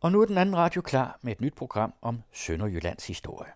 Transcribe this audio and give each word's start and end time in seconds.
Og 0.00 0.12
nu 0.12 0.20
er 0.20 0.26
den 0.26 0.38
anden 0.38 0.56
radio 0.56 0.82
klar 0.82 1.18
med 1.22 1.32
et 1.32 1.40
nyt 1.40 1.54
program 1.54 1.94
om 2.02 2.22
Sønderjyllands 2.32 3.06
historie. 3.06 3.50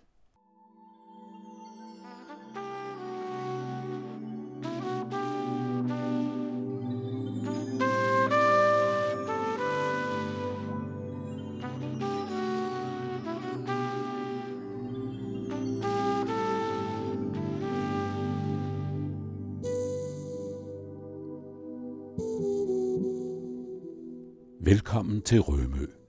Velkommen 24.60 25.22
til 25.22 25.40
Rømø. 25.40 26.01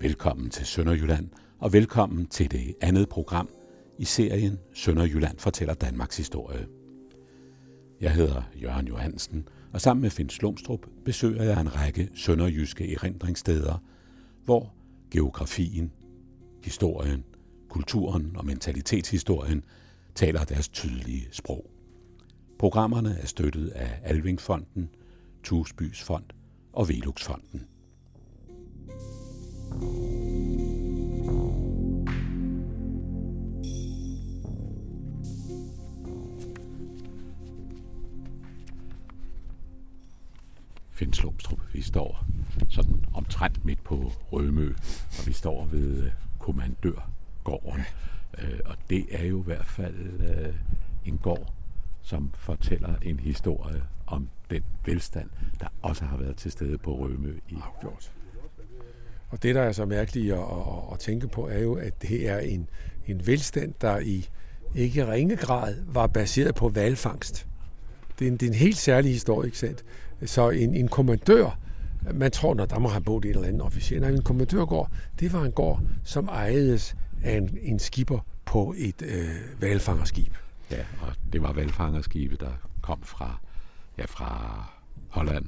Velkommen 0.00 0.50
til 0.50 0.66
Sønderjylland, 0.66 1.28
og 1.58 1.72
velkommen 1.72 2.26
til 2.26 2.50
det 2.50 2.74
andet 2.80 3.08
program 3.08 3.48
i 3.98 4.04
serien 4.04 4.58
Sønderjylland 4.74 5.38
fortæller 5.38 5.74
Danmarks 5.74 6.16
historie. 6.16 6.66
Jeg 8.00 8.14
hedder 8.14 8.42
Jørgen 8.62 8.86
Johansen, 8.88 9.48
og 9.72 9.80
sammen 9.80 10.00
med 10.02 10.10
Finn 10.10 10.30
Slumstrup 10.30 10.86
besøger 11.04 11.42
jeg 11.42 11.60
en 11.60 11.76
række 11.76 12.08
sønderjyske 12.14 12.94
erindringssteder, 12.94 13.82
hvor 14.44 14.74
geografien, 15.10 15.92
historien, 16.64 17.24
kulturen 17.68 18.32
og 18.36 18.46
mentalitetshistorien 18.46 19.64
taler 20.14 20.44
deres 20.44 20.68
tydelige 20.68 21.28
sprog. 21.30 21.70
Programmerne 22.58 23.18
er 23.20 23.26
støttet 23.26 23.68
af 23.68 24.00
Alvingfonden, 24.02 24.88
Tusbys 25.44 26.02
Fond 26.02 26.24
og 26.72 26.88
Veluxfonden. 26.88 27.66
Finn 40.98 41.12
Slumstrup, 41.12 41.60
vi 41.72 41.82
står 41.82 42.24
sådan 42.68 43.04
omtrent 43.14 43.64
midt 43.64 43.84
på 43.84 44.12
Rømø, 44.32 44.74
og 45.18 45.26
vi 45.26 45.32
står 45.32 45.64
ved 45.64 46.02
øh, 46.02 46.12
kommandørgården. 46.38 47.82
Øh, 48.38 48.60
og 48.64 48.76
det 48.90 49.06
er 49.10 49.24
jo 49.24 49.40
i 49.40 49.44
hvert 49.44 49.66
fald 49.66 50.20
øh, 50.20 50.54
en 51.04 51.18
gård, 51.18 51.52
som 52.02 52.30
fortæller 52.34 52.96
en 53.02 53.20
historie 53.20 53.82
om 54.06 54.28
den 54.50 54.62
velstand, 54.84 55.30
der 55.60 55.68
også 55.82 56.04
har 56.04 56.16
været 56.16 56.36
til 56.36 56.50
stede 56.50 56.78
på 56.78 56.96
Rømø 56.96 57.38
i 57.48 57.54
Afgjort. 57.54 58.12
Og 59.28 59.42
det, 59.42 59.54
der 59.54 59.62
er 59.62 59.72
så 59.72 59.84
mærkeligt 59.84 60.32
at, 60.32 60.38
at, 60.38 60.92
at 60.92 60.98
tænke 60.98 61.28
på, 61.28 61.48
er 61.48 61.58
jo, 61.58 61.74
at 61.74 62.02
det 62.02 62.28
er 62.28 62.38
en, 62.38 62.68
en 63.06 63.26
velstand, 63.26 63.74
der 63.80 63.98
i 63.98 64.28
ikke 64.74 65.12
ringe 65.12 65.36
grad 65.36 65.74
var 65.86 66.06
baseret 66.06 66.54
på 66.54 66.68
valfangst. 66.68 67.46
Det 68.18 68.26
er 68.26 68.30
en, 68.30 68.36
det 68.36 68.46
er 68.46 68.50
en 68.50 68.58
helt 68.58 68.76
særlig 68.76 69.12
historie, 69.12 69.46
ikke 69.46 69.58
sandt? 69.58 69.84
Så 70.26 70.50
en, 70.50 70.74
en 70.74 70.88
kommandør, 70.88 71.58
man 72.14 72.30
tror, 72.30 72.54
når 72.54 72.64
der 72.64 72.78
må 72.78 72.88
have 72.88 73.00
boet 73.00 73.24
en 73.24 73.30
eller 73.30 73.48
anden 73.48 73.60
officer, 73.60 74.00
nej, 74.00 74.10
en 74.10 74.22
kommandørgård, 74.22 74.90
det 75.20 75.32
var 75.32 75.44
en 75.44 75.52
gård, 75.52 75.82
som 76.04 76.28
ejedes 76.28 76.96
af 77.22 77.36
en, 77.36 77.58
en 77.62 77.78
skipper 77.78 78.18
på 78.44 78.74
et 78.76 79.02
øh, 79.02 79.60
valfangerskib. 79.60 80.32
Ja, 80.70 80.84
og 81.00 81.12
det 81.32 81.42
var 81.42 81.52
valfangerskibe, 81.52 82.36
der 82.36 82.52
kom 82.82 83.02
fra, 83.02 83.40
ja, 83.98 84.04
fra 84.04 84.64
Holland, 85.08 85.46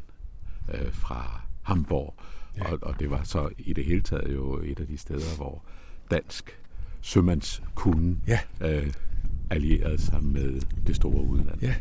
øh, 0.75 0.93
fra 0.93 1.41
Hamburg, 1.63 2.15
ja. 2.57 2.73
og, 2.73 2.79
og 2.83 2.95
det 3.01 3.11
var 3.11 3.23
så 3.25 3.49
i 3.59 3.73
det 3.73 3.85
hele 3.85 4.03
taget 4.03 4.35
jo 4.35 4.61
et 4.65 4.81
af 4.81 4.87
de 4.87 4.99
steder, 4.99 5.37
hvor 5.37 5.63
dansk 6.11 6.59
sømandskunde 7.01 8.17
Ja. 8.27 8.39
øh, 8.61 8.93
allierede 9.51 9.99
sig 9.99 10.25
med 10.25 10.61
det 10.87 10.97
store 10.97 11.23
udland. 11.25 11.63
Ja, 11.63 11.75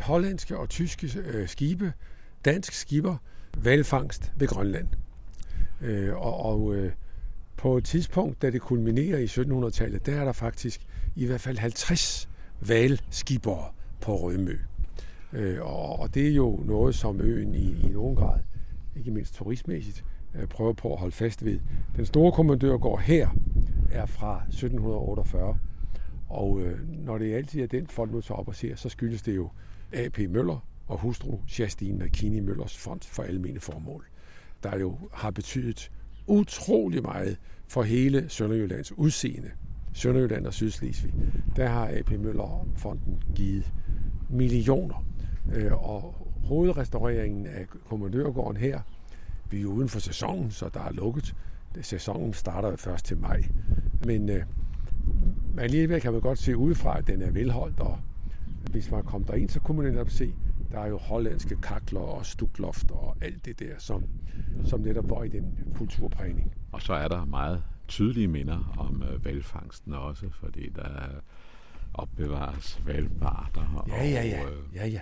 hollandske 0.00 0.58
og 0.58 0.68
tyske 0.68 1.18
øh, 1.24 1.48
skibe, 1.48 1.92
dansk 2.44 2.72
skipper, 2.72 3.16
valfangst 3.58 4.32
ved 4.36 4.48
Grønland. 4.48 4.88
Øh, 5.80 6.14
og 6.16 6.40
og 6.44 6.74
øh, 6.74 6.92
på 7.56 7.76
et 7.76 7.84
tidspunkt, 7.84 8.42
da 8.42 8.50
det 8.50 8.60
kulminerer 8.60 9.18
i 9.18 9.24
1700-tallet, 9.24 10.06
der 10.06 10.20
er 10.20 10.24
der 10.24 10.32
faktisk 10.32 10.80
i 11.16 11.26
hvert 11.26 11.40
fald 11.40 11.58
50 11.58 12.28
valskibere 12.60 13.64
på 14.00 14.16
Rømø. 14.16 14.58
Øh, 15.32 15.60
og, 15.62 15.98
og 16.00 16.14
det 16.14 16.28
er 16.28 16.34
jo 16.34 16.60
noget, 16.64 16.94
som 16.94 17.20
øen 17.20 17.54
i, 17.54 17.86
i 17.86 17.88
nogen 17.88 18.16
grad, 18.16 18.38
ikke 18.96 19.10
mindst 19.10 19.34
turistmæssigt, 19.34 20.04
prøve 20.32 20.42
øh, 20.42 20.48
prøver 20.48 20.72
på 20.72 20.92
at 20.92 21.00
holde 21.00 21.14
fast 21.14 21.44
ved. 21.44 21.60
Den 21.96 22.06
store 22.06 22.32
kommandørgård 22.32 23.00
her 23.00 23.28
er 23.92 24.06
fra 24.06 24.42
1748, 24.48 25.58
og 26.28 26.60
øh, 26.60 26.88
når 26.88 27.18
det 27.18 27.34
altid 27.34 27.62
er 27.62 27.66
den, 27.66 27.86
folk 27.86 28.12
nu 28.12 28.20
tager 28.20 28.38
op 28.38 28.48
og 28.48 28.54
ser, 28.54 28.76
så 28.76 28.88
skyldes 28.88 29.22
det 29.22 29.36
jo 29.36 29.50
A.P. 29.92 30.18
Møller 30.18 30.66
og 30.86 30.98
hustru 30.98 31.38
Justine 31.58 32.04
McKinney 32.04 32.40
Møllers 32.40 32.78
fond 32.78 33.00
for 33.02 33.22
almene 33.22 33.60
formål, 33.60 34.04
der 34.62 34.78
jo 34.78 34.98
har 35.12 35.30
betydet 35.30 35.90
utrolig 36.26 37.02
meget 37.02 37.38
for 37.66 37.82
hele 37.82 38.28
Sønderjyllands 38.28 38.92
udseende. 38.92 39.50
Sønderjylland 39.92 40.46
og 40.46 40.54
Sydslesvig, 40.54 41.14
der 41.56 41.68
har 41.68 41.88
A.P. 41.88 42.10
Møller-fonden 42.10 43.22
givet 43.34 43.72
millioner. 44.30 45.06
Øh, 45.54 45.90
og 45.90 46.23
hovedrestaureringen 46.44 47.46
af 47.46 47.66
kommandørgården 47.88 48.56
her, 48.56 48.80
vi 49.50 49.58
er 49.58 49.62
jo 49.62 49.72
uden 49.72 49.88
for 49.88 49.98
sæsonen, 49.98 50.50
så 50.50 50.68
der 50.74 50.80
er 50.80 50.92
lukket. 50.92 51.34
Sæsonen 51.80 52.32
starter 52.32 52.70
jo 52.70 52.76
først 52.76 53.04
til 53.04 53.18
maj. 53.18 53.44
Men 54.06 54.28
øh, 54.28 54.44
alligevel 55.58 56.00
kan 56.00 56.12
man 56.12 56.20
godt 56.20 56.38
se 56.38 56.56
udefra, 56.56 56.98
at 56.98 57.06
den 57.06 57.22
er 57.22 57.30
velholdt, 57.30 57.80
og 57.80 57.98
hvis 58.70 58.90
man 58.90 59.04
kom 59.04 59.24
derind, 59.24 59.48
så 59.48 59.60
kunne 59.60 59.82
man 59.82 59.92
netop 59.92 60.10
se, 60.10 60.34
der 60.72 60.80
er 60.80 60.86
jo 60.86 60.98
hollandske 60.98 61.56
kakler 61.56 62.00
og 62.00 62.26
stukloft 62.26 62.90
og 62.90 63.16
alt 63.20 63.44
det 63.44 63.58
der, 63.58 63.74
som, 63.78 64.04
som 64.64 64.80
netop 64.80 65.10
var 65.10 65.22
i 65.22 65.28
den 65.28 65.58
kulturprægning. 65.74 66.54
Og 66.72 66.82
så 66.82 66.94
er 66.94 67.08
der 67.08 67.24
meget 67.24 67.62
tydelige 67.88 68.28
minder 68.28 68.74
om 68.78 69.02
øh, 69.02 69.24
valfangsten 69.24 69.92
også, 69.92 70.26
fordi 70.30 70.68
der 70.68 71.08
opbevares 71.94 72.80
valparter. 72.86 73.84
Ja, 73.88 74.04
ja, 74.04 74.24
ja. 74.26 74.44
Og, 74.44 74.52
øh, 74.52 74.58
ja, 74.74 74.86
ja. 74.86 75.00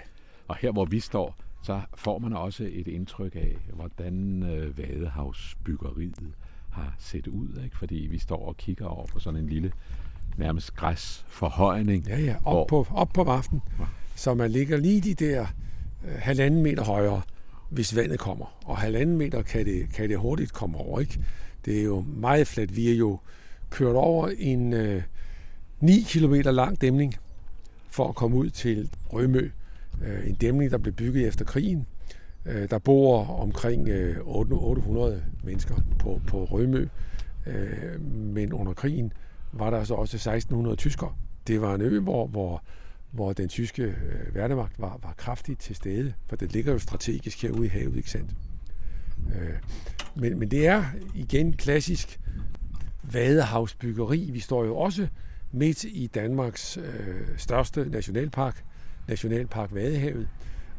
Og 0.49 0.57
her, 0.57 0.73
hvor 0.73 0.85
vi 0.85 1.01
står, 1.01 1.37
så 1.63 1.81
får 1.95 2.19
man 2.19 2.33
også 2.33 2.69
et 2.73 2.89
indtryk 2.89 3.37
af, 3.37 3.57
hvordan 3.73 4.43
øh, 4.43 4.79
vadehavsbyggeriet 4.79 6.15
har 6.71 6.95
set 6.99 7.27
ud. 7.27 7.61
Ikke? 7.65 7.77
Fordi 7.79 7.95
vi 8.11 8.19
står 8.19 8.49
og 8.49 8.57
kigger 8.57 8.87
over 8.87 9.07
på 9.07 9.19
sådan 9.21 9.41
en 9.41 9.47
lille, 9.49 9.73
nærmest 10.37 10.75
græsforhøjning. 10.77 12.05
Ja, 12.07 12.19
ja, 12.21 12.37
hvor- 12.39 12.53
op 12.61 12.67
på, 12.67 12.87
op 12.91 13.09
på 13.15 13.25
vaften. 13.25 13.63
Ja. 13.79 13.85
Så 14.15 14.35
man 14.35 14.51
ligger 14.51 14.77
lige 14.77 15.01
de 15.01 15.15
der 15.15 15.47
øh, 16.05 16.15
halvanden 16.19 16.63
meter 16.63 16.85
højere, 16.85 17.23
hvis 17.71 17.97
vandet 17.97 18.19
kommer. 18.19 18.59
Og 18.65 18.79
halvanden 18.79 19.17
meter 19.17 19.43
kan 19.43 19.67
det, 19.67 19.89
kan 19.95 20.09
det 20.09 20.19
hurtigt 20.19 20.53
komme 20.53 20.79
over, 20.79 21.01
ikke? 21.01 21.25
Det 21.65 21.79
er 21.81 21.85
jo 21.85 22.01
meget 22.01 22.47
fladt. 22.47 22.77
Vi 22.77 22.91
er 22.91 22.95
jo 22.97 23.19
kørt 23.71 23.95
over 23.97 24.29
en 24.39 24.73
øh, 24.73 25.03
9 25.81 26.01
km 26.09 26.35
lang 26.35 26.81
dæmning 26.81 27.15
for 27.91 28.09
at 28.09 28.15
komme 28.15 28.37
ud 28.37 28.51
til 28.51 28.91
Rømø. 29.13 29.51
Øh, 30.05 30.29
en 30.29 30.35
dæmning, 30.35 30.71
der 30.71 30.79
blev 30.79 30.95
bygget 30.95 31.29
efter 31.29 31.45
krigen. 31.45 31.87
Øh, 32.47 32.71
der 32.71 32.79
bor 32.79 33.27
omkring 33.27 33.89
øh, 33.89 34.17
800 34.27 35.23
mennesker 35.45 35.75
på, 35.99 36.21
på 36.27 36.45
Rømø. 36.45 36.89
Øh, 37.47 38.01
men 38.11 38.53
under 38.53 38.73
krigen 38.73 39.13
var 39.53 39.71
der 39.71 39.85
så 39.85 39.95
også 39.95 40.17
1600 40.17 40.77
tyskere. 40.77 41.15
Det 41.47 41.61
var 41.61 41.75
en 41.75 41.81
ø, 41.81 42.01
hvor, 42.01 42.27
hvor, 42.27 42.63
hvor 43.11 43.33
den 43.33 43.49
tyske 43.49 43.83
øh, 43.83 44.35
værnemagt 44.35 44.81
var, 44.81 44.99
var 45.03 45.15
kraftigt 45.17 45.61
til 45.61 45.77
stede, 45.77 46.13
for 46.27 46.37
det 46.37 46.53
ligger 46.53 46.73
jo 46.73 46.79
strategisk 46.79 47.43
herude 47.43 47.67
i 47.67 47.69
havet, 47.69 47.97
ikke 47.97 48.11
sandt? 48.11 48.31
Øh, 49.35 49.55
men, 50.15 50.39
men 50.39 50.51
det 50.51 50.67
er 50.67 50.85
igen 51.15 51.53
klassisk 51.53 52.21
vadehavsbyggeri. 53.03 54.31
Vi 54.33 54.41
står 54.41 54.65
jo 54.65 54.77
også 54.77 55.09
midt 55.53 55.85
i 55.85 56.07
Danmarks 56.15 56.77
øh, 56.77 57.21
største 57.37 57.89
nationalpark, 57.91 58.65
Nationalpark 59.09 59.75
Vadehavet, 59.75 60.29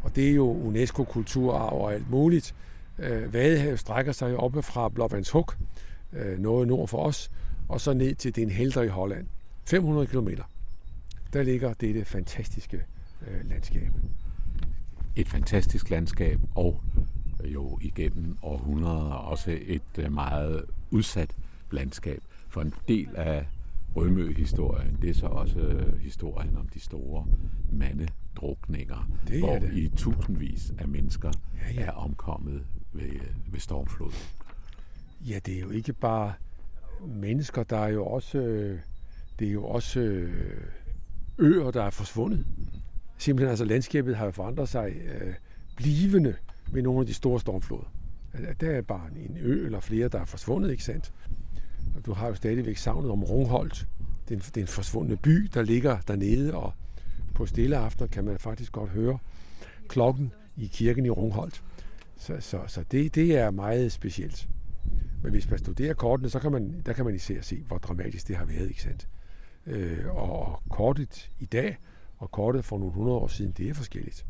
og 0.04 0.16
det 0.16 0.30
er 0.30 0.34
jo 0.34 0.52
UNESCO-kulturarv 0.52 1.74
og 1.82 1.94
alt 1.94 2.10
muligt. 2.10 2.56
Øh, 3.00 3.34
Vadehavet 3.34 3.80
strækker 3.80 4.12
sig 4.12 4.32
jo 4.32 4.38
oppe 4.38 4.62
fra 4.64 4.90
Blåvandshuk, 4.90 5.58
øh, 6.14 6.40
noget 6.40 6.68
nord 6.68 6.88
for 6.88 7.06
os, 7.06 7.32
og 7.70 7.82
så 7.82 7.94
ned 7.94 8.16
til 8.16 8.36
Den 8.36 8.50
Helder 8.50 8.82
i 8.82 8.88
Holland. 8.88 9.28
500 9.66 10.08
km. 10.08 10.30
Der 11.34 11.44
ligger 11.44 11.74
dette 11.74 12.06
fantastiske 12.06 12.84
øh, 13.28 13.50
landskab. 13.50 13.90
Et 15.16 15.30
fantastisk 15.30 15.90
landskab, 15.90 16.40
og 16.56 16.82
jo 17.46 17.80
igennem 17.82 18.38
århundreder 18.42 19.14
også 19.14 19.58
et 19.62 20.12
meget 20.12 20.66
udsat 20.92 21.36
landskab. 21.72 22.22
For 22.50 22.62
en 22.62 22.74
del 22.88 23.10
af 23.16 23.46
Rømø-historien, 23.96 24.98
det 25.02 25.10
er 25.10 25.14
så 25.14 25.26
også 25.26 25.60
øh, 25.60 26.00
historien 26.02 26.58
om 26.58 26.68
de 26.68 26.80
store 26.80 27.26
mandedrukninger, 27.72 29.10
Det 29.28 29.40
hvor 29.40 29.60
det. 29.60 29.74
i 29.74 29.90
tusindvis 29.98 30.74
af 30.80 30.88
mennesker 30.88 31.32
Ja, 31.68 31.74
ja. 31.74 31.82
er 31.86 31.92
omkommet 31.92 32.64
ved, 32.94 33.10
ved 33.52 33.60
stormflod. 33.60 34.12
Ja, 35.22 35.40
det 35.46 35.56
er 35.56 35.60
jo 35.60 35.70
ikke 35.70 35.94
bare 35.94 36.34
mennesker, 37.08 37.64
der 37.64 37.78
er 37.78 37.88
jo 37.88 38.06
også, 38.06 38.38
øh, 38.38 38.80
det 39.40 39.48
er 39.48 39.52
jo 39.52 39.64
også 39.66 40.00
øh, 40.00 40.62
øer, 41.38 41.72
der 41.72 41.84
er 41.84 41.90
forsvundet. 41.90 42.46
Simpelthen 43.18 43.50
altså 43.50 43.66
landskabet 43.66 44.16
har 44.16 44.26
jo 44.26 44.32
forandret 44.32 44.70
sig 44.70 44.92
øh, 45.22 45.34
blivende 45.78 46.36
med 46.72 46.82
nogle 46.82 47.00
af 47.00 47.06
de 47.06 47.14
store 47.14 47.40
stormfloder. 47.40 47.94
Der 48.60 48.70
er 48.72 48.82
bare 48.82 49.08
en 49.16 49.38
ø 49.42 49.66
eller 49.66 49.80
flere, 49.80 50.08
der 50.08 50.20
er 50.20 50.26
forsvundet, 50.26 50.72
ikke 50.72 50.84
sandt? 50.84 51.14
Og 51.96 52.06
du 52.06 52.14
har 52.14 52.28
jo 52.28 52.36
stadigvæk 52.36 52.78
savnet 52.78 53.12
om 53.12 53.24
Rungholt. 53.24 53.88
Det 54.30 54.34
er, 54.34 54.36
en, 54.36 54.42
det 54.42 54.58
er 54.58 54.62
en 54.62 54.68
forsvundne 54.68 55.18
by, 55.18 55.50
der 55.54 55.62
ligger 55.62 55.98
dernede, 56.08 56.54
og 56.54 56.74
på 57.36 57.46
stille 57.46 57.78
aftener 57.78 58.08
kan 58.08 58.24
man 58.24 58.40
faktisk 58.40 58.72
godt 58.72 58.90
høre 58.90 59.18
klokken 59.88 60.34
i 60.58 60.68
kirken 60.68 61.06
i 61.06 61.10
Rungholt. 61.10 61.64
Så, 62.18 62.38
så, 62.40 62.60
så 62.68 62.84
det, 62.92 63.16
det 63.16 63.38
er 63.38 63.52
meget 63.52 63.92
specielt. 63.92 64.48
Men 65.24 65.32
hvis 65.32 65.50
man 65.50 65.60
studerer 65.60 65.94
kortene, 65.94 66.30
så 66.30 66.40
kan 66.40 66.52
man, 66.52 66.82
der 66.86 66.94
kan 66.94 67.06
man 67.06 67.16
især 67.16 67.42
se, 67.42 67.64
hvor 67.68 67.78
dramatisk 67.78 68.28
det 68.28 68.36
har 68.36 68.46
været, 68.46 68.70
ikke 68.70 68.82
sandt? 68.82 69.08
Øh, 69.66 70.16
og 70.16 70.62
kortet 70.70 71.32
i 71.40 71.46
dag 71.46 71.78
og 72.18 72.32
kortet 72.32 72.66
for 72.66 72.78
nogle 72.78 72.94
hundrede 72.94 73.18
år 73.18 73.28
siden, 73.28 73.52
det 73.52 73.70
er 73.70 73.74
forskelligt. 73.74 74.26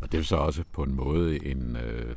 Og 0.00 0.12
det 0.12 0.20
er 0.20 0.24
så 0.24 0.36
også 0.36 0.64
på 0.72 0.82
en 0.82 0.94
måde 0.94 1.46
en, 1.46 1.76
øh, 1.76 2.16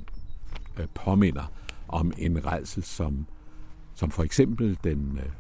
øh, 0.79 0.87
påminder 0.95 1.53
om 1.89 2.13
en 2.19 2.47
redsel, 2.47 2.83
som, 2.83 3.27
som 3.95 4.11
for 4.11 4.23
eksempel 4.23 4.79
den 4.85 5.19
øh, 5.19 5.31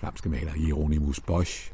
flamske 0.00 0.28
maler 0.28 0.52
Hieronymus 0.52 1.20
Bosch 1.20 1.72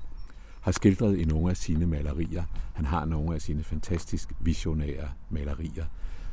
har 0.60 0.72
skildret 0.72 1.18
i 1.18 1.24
nogle 1.24 1.50
af 1.50 1.56
sine 1.56 1.86
malerier. 1.86 2.44
Han 2.74 2.84
har 2.84 3.04
nogle 3.04 3.34
af 3.34 3.42
sine 3.42 3.64
fantastisk 3.64 4.32
visionære 4.40 5.08
malerier, 5.30 5.84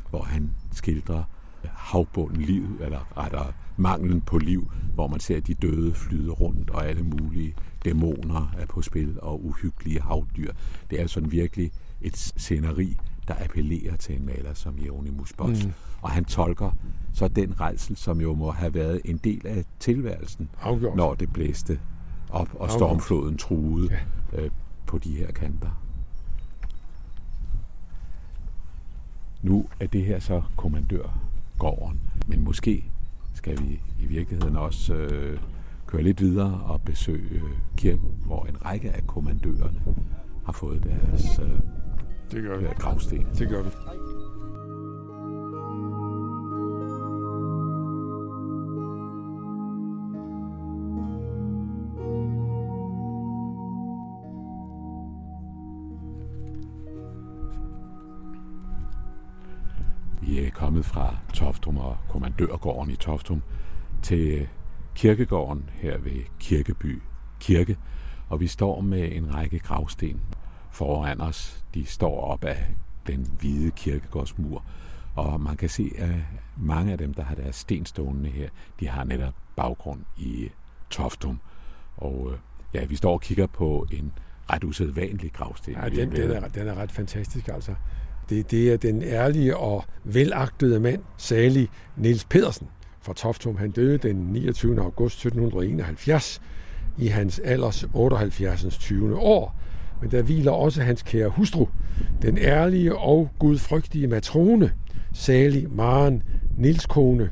hvor 0.09 0.23
han 0.23 0.51
skildrer 0.73 1.23
øh, 1.63 1.69
havbunden 1.73 2.41
liv, 2.41 2.79
eller 2.81 3.17
rettere 3.17 3.53
manglen 3.77 4.21
på 4.21 4.37
liv, 4.37 4.71
hvor 4.93 5.07
man 5.07 5.19
ser 5.19 5.39
de 5.39 5.53
døde 5.53 5.93
flyde 5.93 6.31
rundt, 6.31 6.69
og 6.69 6.87
alle 6.87 7.03
mulige 7.03 7.55
dæmoner 7.85 8.53
er 8.57 8.65
på 8.65 8.81
spil, 8.81 9.19
og 9.21 9.45
uhyggelige 9.45 10.01
havdyr. 10.01 10.51
Det 10.89 11.01
er 11.01 11.07
sådan 11.07 11.31
virkelig 11.31 11.71
et 12.01 12.17
sceneri, 12.17 12.97
der 13.27 13.33
appellerer 13.43 13.95
til 13.95 14.15
en 14.15 14.25
maler 14.25 14.53
som 14.53 14.75
Jeronimus 14.85 15.33
Bosch. 15.33 15.67
Mm. 15.67 15.73
Og 16.01 16.11
han 16.11 16.25
tolker 16.25 16.71
så 17.13 17.27
den 17.27 17.59
rejsel, 17.59 17.95
som 17.97 18.21
jo 18.21 18.35
må 18.35 18.51
have 18.51 18.73
været 18.73 19.01
en 19.05 19.17
del 19.17 19.47
af 19.47 19.65
tilværelsen, 19.79 20.49
Afgjort. 20.61 20.95
når 20.95 21.13
det 21.13 21.33
blæste 21.33 21.79
op, 22.29 22.49
og 22.53 22.71
stormfloden 22.71 23.37
truede 23.37 23.99
ja. 24.33 24.41
øh, 24.41 24.51
på 24.85 24.97
de 24.97 25.15
her 25.15 25.31
kanter. 25.31 25.81
Nu 29.41 29.65
er 29.79 29.87
det 29.87 30.05
her 30.05 30.19
så 30.19 30.41
kommandørgården, 30.55 32.01
men 32.27 32.43
måske 32.43 32.85
skal 33.33 33.59
vi 33.61 33.81
i 34.01 34.05
virkeligheden 34.05 34.55
også 34.55 34.93
øh, 34.93 35.39
køre 35.87 36.03
lidt 36.03 36.21
videre 36.21 36.61
og 36.65 36.81
besøge 36.81 37.41
kirken, 37.77 38.09
hvor 38.25 38.45
en 38.45 38.65
række 38.65 38.91
af 38.91 39.07
kommandørerne 39.07 39.81
har 40.45 40.51
fået 40.51 40.83
deres 40.83 41.39
øh, 41.39 41.59
det 42.31 42.43
gør 42.43 42.57
vi. 42.57 42.65
gravsten. 42.79 43.27
Det 43.37 43.49
gør 43.49 43.61
vi. 43.61 43.69
kommet 60.55 60.85
fra 60.85 61.17
Toftum 61.33 61.77
og 61.77 61.97
kommandørgården 62.09 62.91
i 62.91 62.95
Toftum 62.95 63.41
til 64.03 64.47
kirkegården 64.95 65.69
her 65.73 65.97
ved 65.97 66.23
Kirkeby 66.39 67.01
Kirke, 67.39 67.77
og 68.29 68.39
vi 68.39 68.47
står 68.47 68.81
med 68.81 69.11
en 69.11 69.35
række 69.35 69.59
gravsten 69.59 70.21
foran 70.75 71.21
os. 71.21 71.63
De 71.73 71.85
står 71.85 72.21
op 72.21 72.43
af 72.43 72.65
den 73.07 73.27
hvide 73.39 73.71
kirkegårdsmur, 73.71 74.63
og 75.15 75.41
man 75.41 75.57
kan 75.57 75.69
se, 75.69 75.91
at 75.97 76.09
mange 76.57 76.91
af 76.91 76.97
dem, 76.97 77.13
der 77.13 77.23
har 77.23 77.35
deres 77.35 77.55
sten 77.55 77.85
stående 77.85 78.29
her, 78.29 78.49
de 78.79 78.87
har 78.87 79.03
netop 79.03 79.33
baggrund 79.55 79.99
i 80.17 80.49
Toftum. 80.89 81.39
Og 81.97 82.29
øh, 82.31 82.37
ja, 82.73 82.85
vi 82.85 82.95
står 82.95 83.13
og 83.13 83.21
kigger 83.21 83.47
på 83.47 83.87
en 83.91 84.11
ret 84.51 84.63
usædvanlig 84.63 85.33
gravsten. 85.33 85.73
Ja, 85.73 85.89
den, 85.89 86.11
den, 86.11 86.31
er, 86.31 86.47
den 86.47 86.67
er 86.67 86.75
ret 86.75 86.91
fantastisk, 86.91 87.47
altså. 87.47 87.75
Det, 88.29 88.51
det 88.51 88.73
er 88.73 88.77
den 88.77 89.01
ærlige 89.03 89.57
og 89.57 89.83
velagtede 90.03 90.79
mand, 90.79 91.03
salig 91.17 91.69
Niels 91.97 92.25
Pedersen 92.25 92.67
fra 93.01 93.13
Toftum. 93.13 93.57
Han 93.57 93.71
døde 93.71 93.97
den 93.97 94.15
29. 94.15 94.81
august 94.81 95.15
1771 95.15 96.41
i 96.97 97.07
hans 97.07 97.39
alders 97.39 97.85
78. 97.93 98.77
20. 98.77 99.19
år. 99.19 99.55
Men 100.01 100.11
der 100.11 100.21
hviler 100.21 100.51
også 100.51 100.81
hans 100.83 101.03
kære 101.03 101.29
hustru, 101.29 101.67
den 102.21 102.37
ærlige 102.37 102.97
og 102.97 103.29
gudfrygtige 103.39 104.07
matrone, 104.07 104.71
salig 105.13 105.71
Maren 105.71 106.23
Nils 106.57 106.85
kone, 106.85 107.29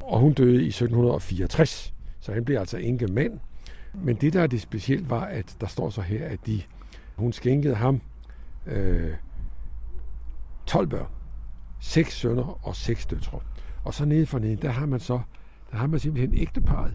og 0.00 0.20
hun 0.20 0.32
døde 0.32 0.62
i 0.64 0.68
1764. 0.68 1.94
Så 2.20 2.32
han 2.32 2.44
blev 2.44 2.58
altså 2.58 2.76
enke 2.76 3.06
mand. 3.06 3.40
Men 3.94 4.16
det, 4.16 4.32
der 4.32 4.42
er 4.42 4.46
det 4.46 4.60
specielt, 4.60 5.10
var, 5.10 5.24
at 5.24 5.56
der 5.60 5.66
står 5.66 5.90
så 5.90 6.00
her, 6.00 6.26
at 6.26 6.38
de, 6.46 6.62
hun 7.16 7.32
skænkede 7.32 7.74
ham 7.74 8.00
øh, 8.66 9.14
12 10.66 10.86
børn, 10.86 11.08
6 11.80 12.14
sønner 12.14 12.66
og 12.66 12.76
6 12.76 13.06
døtre. 13.06 13.40
Og 13.84 13.94
så 13.94 14.04
nede 14.04 14.26
for 14.26 14.38
neden, 14.38 14.58
der 14.62 14.70
har 14.70 14.86
man 14.86 15.00
så, 15.00 15.20
der 15.70 15.76
har 15.76 15.86
man 15.86 16.00
simpelthen 16.00 16.38
ægteparet. 16.38 16.92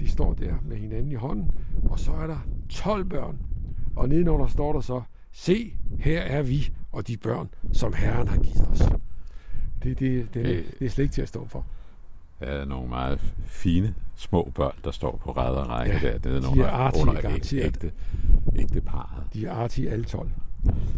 De 0.00 0.08
står 0.08 0.34
der 0.34 0.54
med 0.62 0.76
hinanden 0.76 1.12
i 1.12 1.14
hånden, 1.14 1.50
og 1.84 1.98
så 1.98 2.12
er 2.12 2.26
der 2.26 2.38
12 2.68 3.04
børn. 3.04 3.38
Og 3.96 4.08
nedenunder 4.08 4.46
står 4.46 4.72
der 4.72 4.80
så, 4.80 5.02
se, 5.32 5.74
her 5.98 6.20
er 6.20 6.42
vi 6.42 6.72
og 6.92 7.08
de 7.08 7.16
børn, 7.16 7.48
som 7.72 7.92
Herren 7.92 8.28
har 8.28 8.36
givet 8.36 8.68
os. 8.68 8.82
Det, 9.82 9.98
det, 9.98 10.34
det, 10.34 10.64
det 10.78 10.86
er 10.86 10.90
slet 10.90 11.04
ikke 11.04 11.14
til 11.14 11.22
at 11.22 11.28
stå 11.28 11.46
for. 11.48 11.64
Der 12.40 12.46
er 12.46 12.64
nogle 12.64 12.88
meget 12.88 13.20
fine 13.44 13.94
små 14.16 14.52
børn, 14.54 14.74
der 14.84 14.90
står 14.90 15.20
på 15.24 15.32
ræd 15.32 15.54
og 15.54 15.68
række 15.68 15.96
ja, 16.02 16.12
der. 16.12 16.18
Det 16.18 16.36
er 16.36 16.40
nogle 16.40 16.62
de 16.62 16.66
er 16.66 16.72
artige, 16.72 17.02
under 17.02 17.30
ægte, 17.30 17.56
ægte, 17.56 17.92
ægte 18.56 18.80
parret. 18.80 19.24
De 19.32 19.46
er 19.46 19.52
artige 19.52 19.90
alle 19.90 20.04
12. 20.04 20.30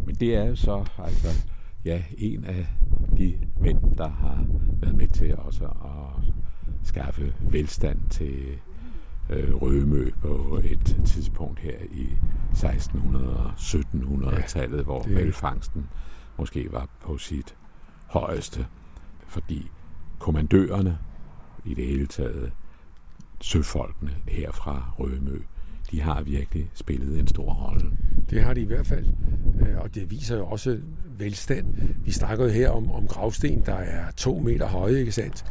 Men 0.07 0.15
det 0.15 0.35
er 0.35 0.45
jo 0.45 0.57
så 0.57 0.85
altså 0.99 1.29
ja, 1.85 2.03
en 2.19 2.45
af 2.45 2.67
de 3.19 3.39
mænd, 3.61 3.95
der 3.99 4.09
har 4.09 4.45
været 4.81 4.97
med 4.97 5.09
til 5.09 5.37
også 5.37 5.65
at 5.65 6.33
skaffe 6.83 7.35
velstand 7.41 7.99
til 8.11 8.59
øh, 9.31 9.55
Rømø 9.55 10.11
på 10.23 10.61
et 10.65 10.97
tidspunkt 11.07 11.61
her 11.61 11.79
i 11.91 12.07
1600- 12.55 13.17
og 13.17 13.51
1700-tallet, 13.51 14.79
ja, 14.79 14.83
hvor 14.83 15.03
det... 15.03 15.15
velfangsten 15.15 15.87
måske 16.39 16.73
var 16.73 16.89
på 17.05 17.19
sit 17.19 17.55
højeste, 18.07 18.67
fordi 19.27 19.71
kommandørerne 20.19 20.99
i 21.65 21.75
det 21.75 21.87
hele 21.87 22.07
taget, 22.07 22.53
søfolkene 23.41 24.11
her 24.29 24.53
fra 24.53 24.93
Rømø, 24.99 25.43
de 25.91 26.01
har 26.01 26.23
virkelig 26.23 26.71
spillet 26.75 27.19
en 27.19 27.27
stor 27.27 27.53
rolle. 27.53 27.91
Det 28.31 28.43
har 28.43 28.55
de 28.55 28.61
i 28.61 28.65
hvert 28.65 28.87
fald, 28.87 29.09
øh, 29.61 29.79
og 29.79 29.95
det 29.95 30.11
viser 30.11 30.37
jo 30.37 30.47
også 30.47 30.79
velstand. 31.19 31.75
Vi 32.05 32.11
snakker 32.11 32.45
jo 32.45 32.51
her 32.51 32.71
om, 32.71 32.91
om 32.91 33.07
gravsten, 33.07 33.63
der 33.67 33.75
er 33.75 34.11
to 34.11 34.39
meter 34.39 34.67
høje, 34.67 34.99
ikke 34.99 35.13
sandt? 35.13 35.45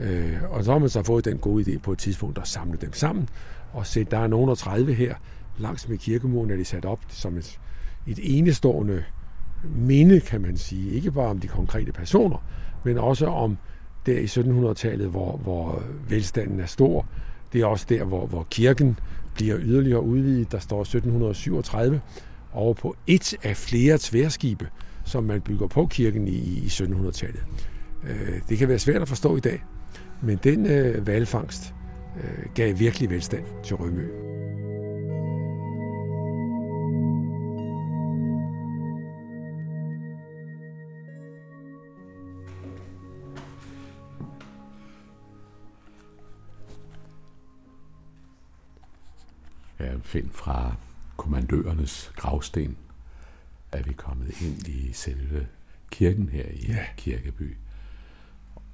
Øh, 0.00 0.36
og 0.50 0.64
så 0.64 0.72
har 0.72 0.78
man 0.78 0.88
så 0.88 1.02
fået 1.02 1.24
den 1.24 1.38
gode 1.38 1.64
idé 1.64 1.78
på 1.78 1.92
et 1.92 1.98
tidspunkt 1.98 2.38
at 2.38 2.48
samle 2.48 2.78
dem 2.80 2.92
sammen 2.92 3.28
og 3.72 3.86
se, 3.86 4.04
der 4.04 4.18
er 4.18 4.26
nogen 4.26 4.56
30 4.56 4.94
her, 4.94 5.14
langs 5.58 5.88
med 5.88 5.98
kirkemuren 5.98 6.50
er 6.50 6.56
de 6.56 6.64
sat 6.64 6.84
op 6.84 7.00
som 7.08 7.36
et, 7.36 7.60
et 8.06 8.18
enestående 8.22 9.04
minde, 9.76 10.20
kan 10.20 10.40
man 10.40 10.56
sige. 10.56 10.92
Ikke 10.92 11.10
bare 11.10 11.26
om 11.26 11.38
de 11.38 11.48
konkrete 11.48 11.92
personer, 11.92 12.44
men 12.84 12.98
også 12.98 13.26
om 13.26 13.56
der 14.06 14.18
i 14.18 14.24
1700-tallet, 14.24 15.08
hvor, 15.08 15.36
hvor 15.36 15.82
velstanden 16.08 16.60
er 16.60 16.66
stor. 16.66 17.06
Det 17.52 17.60
er 17.60 17.66
også 17.66 17.86
der, 17.88 18.04
hvor, 18.04 18.26
hvor 18.26 18.46
kirken 18.50 18.98
bliver 19.34 19.56
yderligere 19.60 20.02
udvidet. 20.02 20.52
Der 20.52 20.58
står 20.58 20.80
1737 20.80 22.00
over 22.52 22.74
på 22.74 22.96
et 23.06 23.34
af 23.42 23.56
flere 23.56 23.98
tværskibe, 24.00 24.68
som 25.04 25.24
man 25.24 25.40
bygger 25.40 25.66
på 25.66 25.86
kirken 25.86 26.28
i, 26.28 26.36
i 26.36 26.66
1700-tallet. 26.66 27.44
Øh, 28.08 28.40
det 28.48 28.58
kan 28.58 28.68
være 28.68 28.78
svært 28.78 29.02
at 29.02 29.08
forstå 29.08 29.36
i 29.36 29.40
dag, 29.40 29.62
men 30.22 30.38
den 30.44 30.66
øh, 30.66 31.06
valfangst 31.06 31.74
øh, 32.16 32.54
gav 32.54 32.78
virkelig 32.78 33.10
velstand 33.10 33.44
til 33.64 33.76
Rømø. 33.76 34.30
find 50.10 50.30
fra 50.30 50.74
kommandørernes 51.16 52.12
gravsten 52.16 52.76
er 53.72 53.82
vi 53.82 53.92
kommet 53.92 54.42
ind 54.42 54.68
i 54.68 54.92
selve 54.92 55.46
kirken 55.90 56.28
her 56.28 56.44
i 56.44 56.66
ja. 56.68 56.84
Kirkeby. 56.96 57.56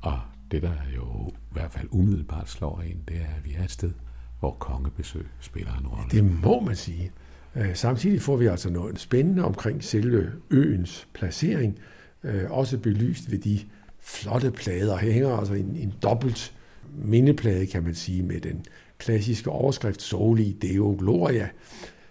Og 0.01 0.21
det, 0.51 0.63
der 0.63 0.73
jo 0.97 1.29
i 1.29 1.53
hvert 1.53 1.73
fald 1.73 1.89
umiddelbart 1.91 2.51
slår 2.51 2.83
ind, 2.83 2.99
det 3.09 3.17
er, 3.17 3.37
at 3.37 3.45
vi 3.45 3.55
er 3.59 3.65
et 3.65 3.71
sted, 3.71 3.93
hvor 4.41 4.51
kongebesøg 4.51 5.27
spiller 5.41 5.73
en 5.79 5.87
rolle. 5.87 6.11
Det 6.11 6.25
må 6.43 6.61
man 6.61 6.77
sige. 6.77 7.11
Øh, 7.57 7.77
samtidig 7.77 8.23
får 8.23 8.37
vi 8.37 8.47
altså 8.47 8.71
noget 8.71 8.99
spændende 8.99 9.45
omkring 9.45 9.85
selve 9.85 10.33
øens 10.51 11.09
placering, 11.15 11.79
øh, 12.23 12.51
også 12.51 12.79
belyst 12.79 13.31
ved 13.31 13.39
de 13.39 13.61
flotte 14.01 14.51
plader. 14.51 14.97
Her 14.97 15.13
hænger 15.13 15.37
altså 15.37 15.55
en, 15.55 15.77
en 15.77 15.95
dobbelt 16.03 16.55
mindeplade, 16.95 17.67
kan 17.67 17.83
man 17.83 17.95
sige, 17.95 18.23
med 18.23 18.41
den 18.41 18.65
klassiske 18.99 19.51
overskrift 19.51 20.03
Soli 20.03 20.53
Deo 20.53 20.97
Gloria, 20.99 21.49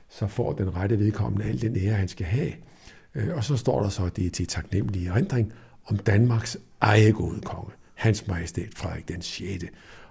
så 0.10 0.28
får 0.28 0.54
den 0.54 0.76
rette 0.76 1.00
vedkommende 1.00 1.46
al 1.46 1.62
den 1.62 1.76
ære, 1.78 1.94
han 1.94 2.08
skal 2.08 2.26
have. 2.26 2.52
Øh, 3.16 3.36
og 3.36 3.44
så 3.44 3.58
står 3.58 3.82
der 3.82 3.90
så, 3.90 4.06
at 4.06 4.16
det 4.16 4.26
er 4.26 4.30
til 4.30 4.48
taknemmelig 4.48 5.08
erindring 5.08 5.54
om 5.86 5.98
Danmarks 5.98 6.58
ejegode 6.82 7.42
konge, 7.42 7.72
hans 7.96 8.28
majestæt 8.28 8.70
Frederik 8.76 9.08
den 9.08 9.22
6. 9.22 9.66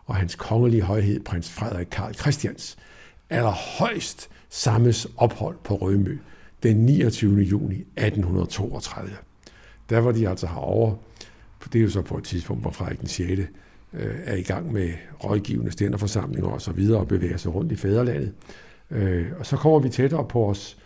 og 0.05 0.17
hans 0.17 0.35
kongelige 0.35 0.83
højhed, 0.83 1.21
prins 1.21 1.51
Frederik 1.51 1.87
Karl 1.91 2.15
Christians, 2.15 2.77
allerhøjst 3.31 4.31
sammes 4.49 5.07
ophold 5.17 5.57
på 5.65 5.75
Rømø 5.75 6.19
den 6.63 6.77
29. 6.77 7.41
juni 7.41 7.75
1832. 7.75 9.11
Der 9.91 9.99
var 9.99 10.13
de 10.13 10.29
altså 10.29 10.47
herovre. 10.47 10.97
Det 11.73 11.79
er 11.79 11.83
jo 11.83 11.91
så 11.91 12.03
på 12.03 12.19
et 12.19 12.25
tidspunkt, 12.25 12.63
hvor 12.63 12.71
Frederik 12.71 13.01
den 13.01 13.09
6 13.09 13.31
øh, 13.93 14.15
er 14.25 14.37
i 14.37 14.43
gang 14.43 14.73
med 14.73 14.91
rådgivende 15.25 15.73
stænderforsamlinger 15.73 16.51
og 16.51 16.61
så 16.61 16.73
videre 16.73 17.01
og 17.01 17.09
bevæger 17.09 17.37
sig 17.37 17.55
rundt 17.55 17.73
i 17.73 17.77
fædrelandet. 17.77 18.33
Øh, 18.91 19.27
og 19.39 19.47
så 19.47 19.57
kommer 19.57 19.79
vi 19.79 19.89
tættere 19.89 20.25
på 20.29 20.47
os 20.47 20.79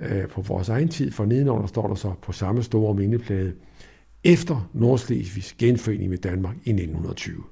øh, 0.00 0.28
på 0.28 0.40
vores 0.40 0.68
egen 0.68 0.88
tid, 0.88 1.12
for 1.12 1.24
nedenunder 1.24 1.66
står 1.66 1.88
der 1.88 1.94
så 1.94 2.12
på 2.22 2.32
samme 2.32 2.62
store 2.62 2.94
mindeplade, 2.94 3.52
efter 4.26 4.70
Nordslesvigs 4.72 5.52
genforening 5.58 6.10
med 6.10 6.18
Danmark 6.18 6.54
i 6.64 6.70
1920. 6.70 7.44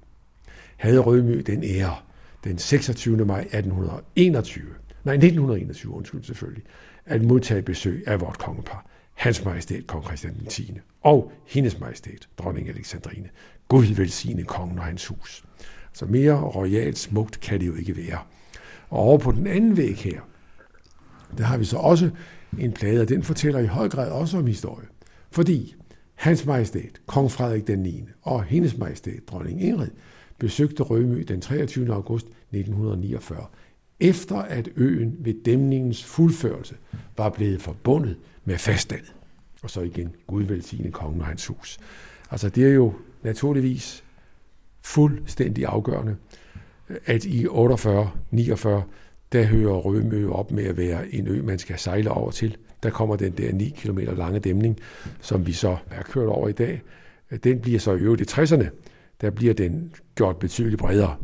Havde 0.77 0.99
Rødmø 0.99 1.43
den 1.47 1.65
ære 1.65 1.97
den 2.45 2.59
26. 2.59 3.25
maj 3.25 3.41
1821, 3.41 4.65
nej 5.05 5.15
1921, 5.15 5.93
undskyld 5.93 6.23
selvfølgelig, 6.23 6.65
at 7.07 7.25
modtage 7.25 7.63
besøg 7.63 8.05
af 8.07 8.21
vort 8.21 8.39
kongepar, 8.39 8.87
hans 9.15 9.45
majestæt 9.45 9.87
kong 9.87 10.05
Christian 10.05 10.35
10. 10.49 10.79
og 11.03 11.33
hendes 11.47 11.81
majestæt, 11.81 12.29
dronning 12.39 12.69
Alexandrine, 12.69 13.29
Gud 13.69 13.85
velsigne 13.85 14.45
kongen 14.45 14.79
og 14.79 14.85
hans 14.85 15.07
hus. 15.07 15.45
Så 15.93 16.07
mere 16.07 16.41
royalt 16.41 16.99
smukt 16.99 17.41
kan 17.41 17.61
det 17.61 17.67
jo 17.67 17.75
ikke 17.75 17.97
være. 17.97 18.19
Og 18.89 18.99
over 18.99 19.19
på 19.19 19.33
den 19.33 19.47
anden 19.47 19.77
væg 19.77 19.97
her, 19.97 20.21
der 21.39 21.45
har 21.45 21.57
vi 21.57 21.65
så 21.65 21.77
også 21.77 22.11
en 22.59 22.73
plade, 22.73 23.01
og 23.01 23.09
den 23.09 23.23
fortæller 23.23 23.61
i 23.61 23.67
høj 23.67 23.89
grad 23.89 24.11
også 24.11 24.39
om 24.39 24.47
historie. 24.47 24.87
Fordi 25.31 25.77
hans 26.15 26.47
majestæt, 26.47 27.01
kong 27.07 27.31
Frederik 27.31 27.67
den 27.67 27.79
9. 27.79 28.05
og 28.23 28.45
hendes 28.45 28.79
majestæt, 28.79 29.29
dronning 29.29 29.63
Ingrid, 29.63 29.91
besøgte 30.39 30.83
Rømø 30.83 31.23
den 31.29 31.41
23. 31.41 31.95
august 31.95 32.27
1949, 32.27 33.47
efter 34.01 34.37
at 34.37 34.69
øen 34.77 35.17
ved 35.19 35.35
dæmningens 35.45 36.05
fuldførelse 36.05 36.75
var 37.17 37.29
blevet 37.29 37.63
forbundet 37.63 38.17
med 38.45 38.59
fastlandet. 38.59 39.15
Og 39.63 39.71
så 39.71 39.81
igen, 39.81 40.15
Gud 40.27 40.43
velsigne 40.43 40.91
kongen 40.91 41.21
og 41.21 41.27
hans 41.27 41.47
hus. 41.47 41.79
Altså 42.31 42.49
det 42.49 42.65
er 42.65 42.75
jo 42.75 42.93
naturligvis 43.23 44.05
fuldstændig 44.83 45.67
afgørende, 45.67 46.17
at 47.07 47.25
i 47.25 47.47
48-49, 47.47 47.51
der 49.33 49.45
hører 49.45 49.75
Rømø 49.75 50.31
op 50.31 50.51
med 50.51 50.65
at 50.65 50.77
være 50.77 51.15
en 51.15 51.29
ø, 51.29 51.43
man 51.43 51.59
skal 51.59 51.79
sejle 51.79 52.11
over 52.11 52.31
til. 52.31 52.57
Der 52.85 52.91
kommer 52.91 53.17
den 53.17 53.33
der 53.33 53.53
9 53.53 53.75
km 53.79 53.99
lange 53.99 54.41
dæmning, 54.41 54.79
som 55.21 55.47
vi 55.47 55.53
så 55.53 55.77
er 55.91 56.03
kørt 56.03 56.29
over 56.29 56.49
i 56.49 56.53
dag. 56.53 56.83
Den 57.45 57.61
bliver 57.61 57.79
så 57.79 57.93
i 57.93 57.99
øvrigt 57.99 58.23
i 58.23 58.41
60'erne, 58.41 58.67
der 59.21 59.31
bliver 59.31 59.55
den 59.55 59.95
gjort 60.15 60.37
betydeligt 60.37 60.79
bredere. 60.81 61.17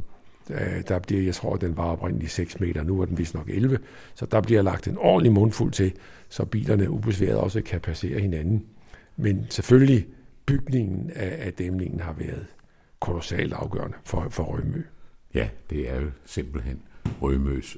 Øh, 0.50 0.82
der 0.88 0.98
bliver, 0.98 1.22
jeg 1.22 1.34
tror, 1.34 1.56
den 1.56 1.76
var 1.76 1.84
oprindeligt 1.84 2.32
6 2.32 2.60
meter, 2.60 2.82
nu 2.82 3.00
er 3.00 3.04
den 3.04 3.18
vist 3.18 3.34
nok 3.34 3.48
11, 3.48 3.78
så 4.14 4.26
der 4.26 4.40
bliver 4.40 4.62
lagt 4.62 4.88
en 4.88 4.98
ordentlig 4.98 5.32
mundfuld 5.32 5.72
til, 5.72 5.92
så 6.28 6.44
bilerne 6.44 6.90
ubesværet 6.90 7.36
også 7.36 7.62
kan 7.62 7.80
passere 7.80 8.20
hinanden. 8.20 8.64
Men 9.16 9.46
selvfølgelig 9.50 10.06
bygningen 10.46 11.10
af, 11.14 11.46
af 11.46 11.52
dæmningen 11.52 12.00
har 12.00 12.12
været 12.12 12.46
kolossalt 13.00 13.52
afgørende 13.52 13.96
for, 14.04 14.26
for 14.30 14.44
Rømø. 14.44 14.82
Ja, 15.34 15.48
det 15.70 15.90
er 15.90 16.00
jo 16.00 16.10
simpelthen 16.26 16.82
Rømøs 17.22 17.76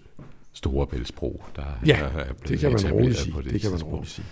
store 0.52 0.86
bæltsbro, 0.86 1.44
der, 1.56 1.64
ja, 1.86 1.96
der 1.96 2.20
er 2.20 2.32
blevet 2.32 2.48
det 2.48 2.58
kan 2.60 2.72
man 2.72 2.92
roligt 2.92 3.18
sige. 3.18 3.32
på 3.32 3.42
det, 3.42 3.52
det 3.52 3.60
kan 3.60 3.70
man 3.70 3.82
roligt 3.82 4.10
sige. 4.12 4.26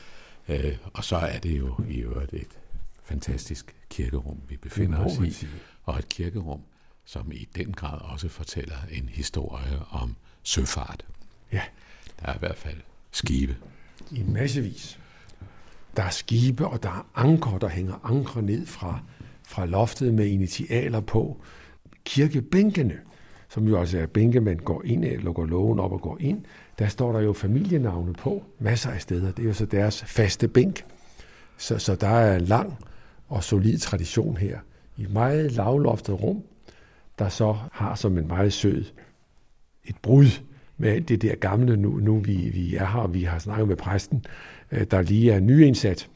Øh, 0.48 0.76
og 0.92 1.04
så 1.04 1.16
er 1.16 1.38
det 1.38 1.58
jo 1.58 1.74
i 1.88 1.98
øvrigt 1.98 2.34
et 2.34 2.58
fantastisk 3.04 3.74
kirkerum, 3.90 4.40
vi 4.48 4.56
befinder 4.56 4.98
os 4.98 5.18
i. 5.18 5.30
Sige. 5.30 5.50
Og 5.84 5.98
et 5.98 6.08
kirkerum, 6.08 6.60
som 7.04 7.32
i 7.32 7.48
den 7.56 7.72
grad 7.72 8.00
også 8.00 8.28
fortæller 8.28 8.76
en 8.90 9.08
historie 9.08 9.78
om 9.90 10.16
søfart. 10.42 11.04
Ja. 11.52 11.62
Der 12.20 12.26
er 12.26 12.34
i 12.34 12.38
hvert 12.38 12.56
fald 12.56 12.76
skibe. 13.10 13.56
I 14.10 14.22
massevis. 14.22 14.98
Der 15.96 16.02
er 16.02 16.10
skibe, 16.10 16.66
og 16.66 16.82
der 16.82 16.88
er 16.88 17.06
anker, 17.14 17.58
der 17.58 17.68
hænger 17.68 17.94
anker 18.04 18.40
ned 18.40 18.66
fra, 18.66 19.00
fra 19.48 19.66
loftet 19.66 20.14
med 20.14 20.26
initialer 20.26 21.00
på. 21.00 21.42
Kirkebænkene, 22.04 22.98
som 23.50 23.68
jo 23.68 23.78
altså 23.78 23.98
er 23.98 24.06
bænkemænd, 24.06 24.60
går 24.60 24.82
ind 24.84 25.04
og 25.04 25.10
lukker 25.10 25.46
lågen 25.46 25.80
op 25.80 25.92
og 25.92 26.00
går 26.00 26.16
ind, 26.20 26.44
der 26.78 26.88
står 26.88 27.12
der 27.12 27.20
jo 27.20 27.32
familienavne 27.32 28.12
på 28.12 28.42
masser 28.58 28.90
af 28.90 29.00
steder. 29.00 29.32
Det 29.32 29.42
er 29.42 29.46
jo 29.46 29.52
så 29.52 29.66
deres 29.66 30.04
faste 30.04 30.48
bænk. 30.48 30.84
Så, 31.56 31.78
så 31.78 31.94
der 31.94 32.08
er 32.08 32.36
en 32.36 32.44
lang 32.44 32.76
og 33.28 33.44
solid 33.44 33.78
tradition 33.78 34.36
her. 34.36 34.58
I 34.96 35.02
et 35.02 35.12
meget 35.12 35.52
lavloftet 35.52 36.22
rum, 36.22 36.42
der 37.18 37.28
så 37.28 37.56
har 37.72 37.94
som 37.94 38.18
en 38.18 38.28
meget 38.28 38.52
sød 38.52 38.84
et 39.84 39.96
brud 40.02 40.26
med 40.76 40.90
alt 40.90 41.08
det 41.08 41.22
der 41.22 41.34
gamle, 41.34 41.76
nu, 41.76 41.90
nu 41.90 42.18
vi, 42.18 42.34
vi 42.34 42.76
er 42.76 42.86
her, 42.86 43.00
og 43.00 43.14
vi 43.14 43.22
har 43.22 43.38
snakket 43.38 43.68
med 43.68 43.76
præsten, 43.76 44.24
øh, 44.72 44.86
der 44.90 45.02
lige 45.02 45.32
er 45.32 45.40
nyindsat. 45.40 46.08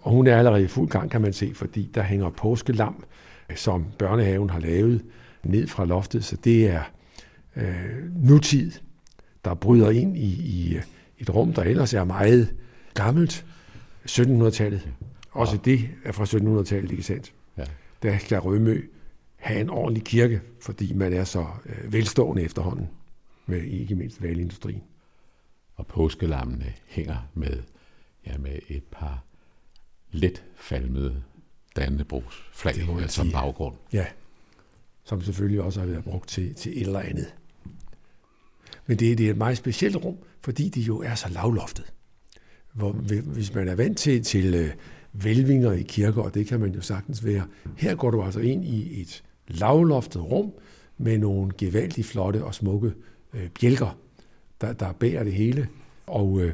Og 0.00 0.12
hun 0.12 0.26
er 0.26 0.38
allerede 0.38 0.62
i 0.62 0.66
fuld 0.66 0.88
gang, 0.88 1.10
kan 1.10 1.20
man 1.20 1.32
se, 1.32 1.52
fordi 1.54 1.90
der 1.94 2.02
hænger 2.02 2.30
påskelam, 2.30 3.04
øh, 3.50 3.56
som 3.56 3.86
børnehaven 3.98 4.50
har 4.50 4.60
lavet 4.60 5.02
ned 5.46 5.66
fra 5.66 5.84
loftet. 5.84 6.24
Så 6.24 6.36
det 6.36 6.66
er 6.66 6.82
øh, 7.56 8.24
nutid, 8.24 8.72
der 9.44 9.54
bryder 9.54 9.90
ind 9.90 10.16
i, 10.16 10.28
i 10.28 10.78
et 11.18 11.34
rum, 11.34 11.52
der 11.52 11.62
ellers 11.62 11.94
er 11.94 12.04
meget 12.04 12.54
gammelt. 12.94 13.44
1700-tallet. 14.10 14.88
Også 15.30 15.58
det 15.64 15.88
er 16.04 16.12
fra 16.12 16.24
1700-tallet, 16.24 16.90
ikke 16.90 17.02
sandt? 17.02 17.32
Ja. 17.58 17.64
Der 18.02 18.18
skal 18.18 18.38
Rømø 18.38 18.82
have 19.36 19.60
en 19.60 19.70
ordentlig 19.70 20.04
kirke, 20.04 20.40
fordi 20.60 20.92
man 20.92 21.12
er 21.12 21.24
så 21.24 21.46
øh, 21.66 21.92
velstående 21.92 22.42
efterhånden 22.42 22.88
med 23.46 23.62
ikke 23.62 23.94
mindst 23.94 24.22
valindustrien. 24.22 24.82
Og 25.74 25.86
påskelammene 25.86 26.72
hænger 26.86 27.28
med, 27.34 27.62
ja, 28.26 28.38
med 28.38 28.58
et 28.68 28.84
par 28.84 29.24
let 30.12 30.44
falmede 30.56 31.22
Dannebrogs 31.76 32.42
flag 32.52 32.74
som 33.08 33.30
baggrund. 33.32 33.76
Ja, 33.92 34.06
som 35.06 35.22
selvfølgelig 35.22 35.62
også 35.62 35.80
har 35.80 35.86
været 35.86 36.04
brugt 36.04 36.28
til, 36.28 36.54
til 36.54 36.72
et 36.72 36.86
eller 36.86 37.00
andet. 37.00 37.34
Men 38.86 38.98
det, 38.98 39.18
det 39.18 39.26
er 39.26 39.30
et 39.30 39.36
meget 39.36 39.56
specielt 39.56 39.96
rum, 39.96 40.16
fordi 40.40 40.68
det 40.68 40.80
jo 40.80 40.98
er 40.98 41.14
så 41.14 41.28
lavloftet. 41.28 41.92
Hvor, 42.72 42.92
hvis 43.22 43.54
man 43.54 43.68
er 43.68 43.74
vant 43.74 43.98
til, 43.98 44.24
til 44.24 44.54
øh, 44.54 44.70
vælvinger 45.12 45.72
i 45.72 45.82
kirker, 45.82 46.22
og 46.22 46.34
det 46.34 46.46
kan 46.46 46.60
man 46.60 46.74
jo 46.74 46.80
sagtens 46.80 47.24
være, 47.24 47.46
her 47.76 47.94
går 47.94 48.10
du 48.10 48.22
altså 48.22 48.40
ind 48.40 48.64
i 48.64 49.00
et 49.00 49.24
lavloftet 49.48 50.22
rum 50.22 50.52
med 50.98 51.18
nogle 51.18 51.52
gevaldigt 51.58 52.06
flotte 52.06 52.44
og 52.44 52.54
smukke 52.54 52.92
øh, 53.34 53.48
bjælker, 53.60 53.98
der, 54.60 54.72
der 54.72 54.92
bærer 54.92 55.24
det 55.24 55.32
hele. 55.32 55.68
Og 56.06 56.40
øh, 56.40 56.52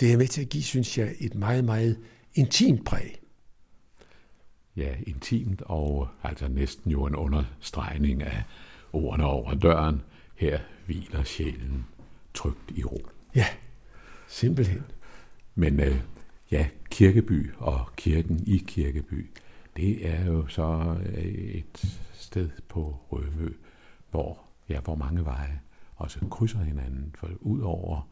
det 0.00 0.12
er 0.12 0.16
med 0.16 0.26
til 0.26 0.40
at 0.40 0.48
give, 0.48 0.62
synes 0.62 0.98
jeg, 0.98 1.14
et 1.18 1.34
meget, 1.34 1.64
meget 1.64 1.98
intimt 2.34 2.84
præg. 2.84 3.20
Ja, 4.78 4.94
intimt 5.06 5.62
og 5.62 6.08
altså 6.22 6.48
næsten 6.48 6.90
jo 6.90 7.04
en 7.04 7.14
understregning 7.14 8.22
af 8.22 8.42
ordene 8.92 9.24
over 9.24 9.54
døren. 9.54 10.02
Her 10.34 10.60
hviler 10.86 11.22
sjælen 11.22 11.86
trygt 12.34 12.70
i 12.76 12.84
ro. 12.84 13.06
Ja, 13.34 13.46
simpelthen. 14.28 14.82
Men 15.54 15.80
øh, 15.80 16.00
ja, 16.50 16.68
Kirkeby 16.90 17.50
og 17.56 17.86
kirken 17.96 18.44
i 18.46 18.56
Kirkeby, 18.56 19.30
det 19.76 20.08
er 20.08 20.24
jo 20.24 20.46
så 20.46 20.96
øh, 21.06 21.24
et 21.24 22.00
sted 22.12 22.50
på 22.68 23.00
Rømø, 23.12 23.52
hvor, 24.10 24.40
ja, 24.68 24.80
hvor 24.80 24.94
mange 24.94 25.24
veje 25.24 25.60
også 25.96 26.18
krydser 26.30 26.62
hinanden. 26.62 27.14
For 27.18 27.30
ud 27.40 27.60
over 27.60 28.08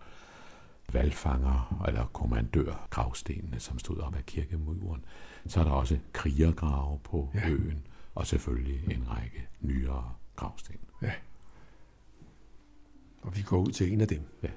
valgfanger 0.92 1.84
eller 1.88 2.06
kommandør 2.06 2.86
gravstenene, 2.90 3.60
som 3.60 3.78
stod 3.78 3.98
op 3.98 4.14
af 4.14 4.26
kirkemuren, 4.26 5.04
så 5.46 5.60
er 5.60 5.64
der 5.64 5.70
også 5.70 5.98
krigergrave 6.12 6.98
på 7.04 7.30
ja. 7.34 7.48
øen, 7.48 7.86
og 8.14 8.26
selvfølgelig 8.26 8.94
en 8.94 9.10
række 9.10 9.48
nyere 9.60 10.14
gravsten. 10.36 10.76
Ja. 11.02 11.12
Og 13.22 13.36
vi 13.36 13.42
går 13.42 13.58
ud 13.58 13.72
til 13.72 13.92
en 13.92 14.00
af 14.00 14.08
dem. 14.08 14.22
Ja. 14.42 14.48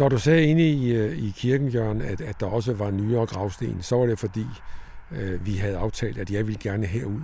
Når 0.00 0.08
du 0.08 0.18
sagde 0.18 0.44
inde 0.44 0.70
i, 0.70 0.92
øh, 0.92 1.18
i 1.18 1.32
kirken, 1.36 1.68
Jørgen, 1.68 2.02
at, 2.02 2.20
at 2.20 2.40
der 2.40 2.46
også 2.46 2.72
var 2.72 2.90
nyere 2.90 3.26
gravsten, 3.26 3.82
så 3.82 3.96
var 3.96 4.06
det 4.06 4.18
fordi, 4.18 4.46
øh, 5.12 5.46
vi 5.46 5.56
havde 5.56 5.76
aftalt, 5.76 6.18
at 6.18 6.30
jeg 6.30 6.46
ville 6.46 6.58
gerne 6.62 6.86
herud 6.86 7.20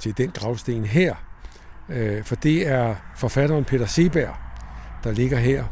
til 0.00 0.16
den 0.18 0.30
gravsten 0.30 0.84
her. 0.84 1.14
Øh, 1.88 2.24
for 2.24 2.34
det 2.34 2.68
er 2.68 2.94
forfatteren 3.16 3.64
Peter 3.64 3.86
Seberg, 3.86 4.34
der 5.04 5.12
ligger 5.12 5.38
her. 5.38 5.64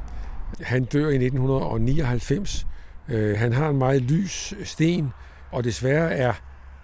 Han 0.60 0.84
dør 0.84 1.08
i 1.08 1.14
1999. 1.14 2.66
Øh, 3.08 3.38
han 3.38 3.52
har 3.52 3.68
en 3.68 3.78
meget 3.78 4.02
lys 4.02 4.54
sten, 4.64 5.12
og 5.50 5.64
desværre 5.64 6.12
er 6.12 6.32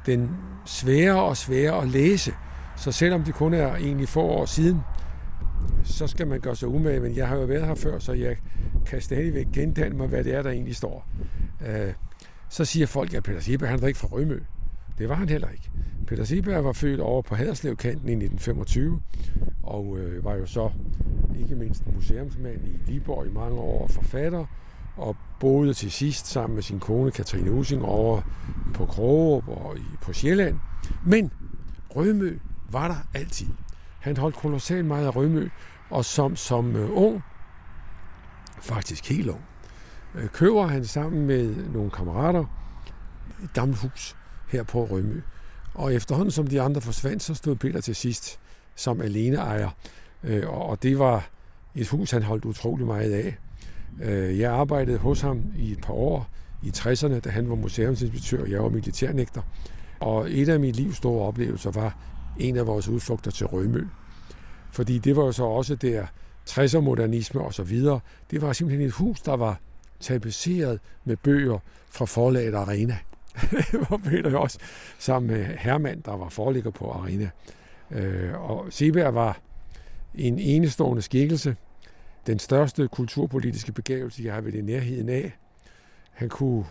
den 0.07 0.31
sværere 0.67 1.23
og 1.23 1.37
sværere 1.37 1.83
at 1.83 1.88
læse. 1.88 2.33
Så 2.77 2.93
selvom 2.93 3.23
det 3.23 3.35
kun 3.35 3.55
er 3.55 3.77
egentlig 3.77 4.09
få 4.09 4.23
år 4.23 4.45
siden, 4.45 4.81
så 5.84 6.06
skal 6.06 6.26
man 6.26 6.40
gøre 6.40 6.56
sig 6.56 6.68
umage, 6.68 7.00
men 7.00 7.16
jeg 7.16 7.28
har 7.28 7.37
jo 7.37 7.44
været 7.44 7.66
her 7.66 7.75
før, 7.75 7.98
så 7.98 8.12
jeg 8.12 8.37
kan 8.87 9.00
stadigvæk 9.00 9.46
gendanne 9.52 9.96
mig, 9.96 10.08
hvad 10.08 10.25
det 10.25 10.34
er, 10.34 10.42
der 10.42 10.50
egentlig 10.50 10.76
står. 10.76 11.08
Øh, 11.66 11.92
så 12.48 12.64
siger 12.64 12.87
folk, 12.87 13.14
at 13.14 13.22
Peter 13.22 13.40
Sieberg, 13.40 13.68
han 13.68 13.80
var 13.80 13.88
ikke 13.88 13.98
fra 13.98 14.08
Rømø. 14.08 14.40
Det 14.98 15.08
var 15.08 15.14
han 15.14 15.28
heller 15.28 15.48
ikke. 15.48 15.70
Peter 16.06 16.25
Sieberg 16.25 16.64
var 16.64 16.72
født 16.72 17.00
over 17.00 17.22
på 17.22 17.34
Haderslevkanten 17.34 18.08
i 18.08 18.12
1925, 18.12 19.00
og 19.62 19.98
øh, 19.98 20.25
var 20.25 20.34
jo 20.34 20.46
så 20.46 20.70
ikke 21.40 21.54
mindst 21.54 21.82
museumsmand 21.94 22.60
i 22.66 22.92
Viborg 22.92 23.26
i 23.26 23.30
mange 23.30 23.60
år, 23.60 23.88
forfatter, 23.88 24.44
og 24.96 25.16
boede 25.40 25.75
til 25.75 25.90
sidst 25.90 26.26
sammen 26.26 26.54
med 26.54 26.62
sin 26.62 26.80
kone 26.80 27.10
Katrine 27.10 27.50
Using 27.50 27.84
over 27.84 28.20
på 28.75 28.87
Krogerup 28.87 29.48
og 29.48 29.76
i, 29.78 29.96
på 30.02 30.12
Sjælland. 30.12 30.58
Men 31.06 31.30
Rømø 31.90 32.38
var 32.70 32.88
der 32.88 33.18
altid. 33.20 33.46
Han 33.99 34.17
holdt 34.17 34.37
kolossalt 34.37 34.87
meget 34.87 35.07
af 35.07 35.16
Rømø, 35.16 35.49
og 35.90 36.05
som, 36.05 36.37
som 36.37 36.77
øh, 36.77 36.90
ung, 36.92 37.22
faktisk 38.61 39.09
helt 39.09 39.29
ung, 39.29 39.40
øh, 40.14 40.29
køber 40.29 40.66
han 40.66 40.85
sammen 40.85 41.27
med 41.27 41.55
nogle 41.72 41.90
kammerater 41.90 42.44
et 43.44 43.53
gammelt 43.53 43.81
hus 43.81 44.16
her 44.49 44.62
på 44.62 44.85
Rømø. 44.85 45.20
Og 45.75 45.94
efterhånden 45.94 46.31
som 46.31 46.46
de 46.46 46.61
andre 46.61 46.81
forsvandt, 46.81 47.22
så 47.22 47.35
stod 47.35 47.57
Peter 47.57 47.81
til 47.81 47.94
sidst 47.94 48.40
som 48.75 49.01
alene 49.01 49.37
ejer. 49.37 49.70
Øh, 50.25 50.49
og 50.49 50.83
det 50.83 50.99
var 50.99 51.29
et 51.75 51.88
hus, 51.88 52.11
han 52.11 52.22
holdt 52.22 52.44
utrolig 52.44 52.87
meget 52.87 53.12
af. 53.12 53.38
Jeg 54.38 54.53
arbejdede 54.53 54.99
hos 54.99 55.20
ham 55.20 55.42
i 55.57 55.72
et 55.72 55.81
par 55.81 55.92
år 55.92 56.29
i 56.62 56.68
60'erne, 56.68 57.20
da 57.20 57.31
han 57.31 57.49
var 57.49 57.55
museumsinspektør, 57.55 58.42
og 58.42 58.51
jeg 58.51 58.62
var 58.62 58.68
militærnægter. 58.68 59.42
Og 60.01 60.33
et 60.33 60.49
af 60.49 60.61
mit 60.61 60.77
livs 60.77 60.96
store 60.96 61.27
oplevelser 61.27 61.70
var 61.70 61.96
en 62.38 62.57
af 62.57 62.66
vores 62.66 62.88
udflugter 62.88 63.31
til 63.31 63.46
Rømø. 63.46 63.87
Fordi 64.70 64.98
det 64.98 65.16
var 65.16 65.24
jo 65.24 65.33
så 65.33 65.44
også 65.44 65.74
der 65.74 66.07
60'er 66.51 66.81
modernisme 66.81 67.40
og 67.40 67.55
så 67.55 67.62
videre. 67.62 68.01
Det 68.31 68.42
var 68.42 68.53
simpelthen 68.53 68.87
et 68.87 68.92
hus, 68.92 69.20
der 69.20 69.37
var 69.37 69.61
tapetseret 70.01 70.81
med 71.05 71.16
bøger 71.16 71.59
fra 71.90 72.05
forlaget 72.05 72.55
Arena. 72.55 72.98
hvor 73.88 73.96
Peter 74.05 74.31
jo 74.31 74.40
også 74.40 74.59
sammen 74.98 75.31
med 75.31 75.44
Hermann, 75.44 76.01
der 76.01 76.16
var 76.16 76.29
forligger 76.29 76.70
på 76.70 76.90
Arena. 76.90 77.31
Øh, 77.90 78.51
og 78.51 78.66
Seberg 78.70 79.14
var 79.14 79.40
en 80.14 80.38
enestående 80.38 81.03
skikkelse. 81.03 81.57
Den 82.27 82.38
største 82.38 82.88
kulturpolitiske 82.88 83.72
begævelse, 83.72 84.22
jeg 84.24 84.35
har 84.35 84.40
ved 84.40 84.53
i 84.53 84.61
nærheden 84.61 85.09
af. 85.09 85.33
Han 86.12 86.29
kunne 86.29 86.64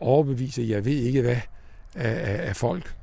overbevise, 0.00 0.66
jeg 0.68 0.84
ved 0.84 0.92
ikke 0.92 1.22
hvad, 1.22 1.36
af, 1.94 2.32
af, 2.34 2.48
af 2.48 2.56
folk. 2.56 2.97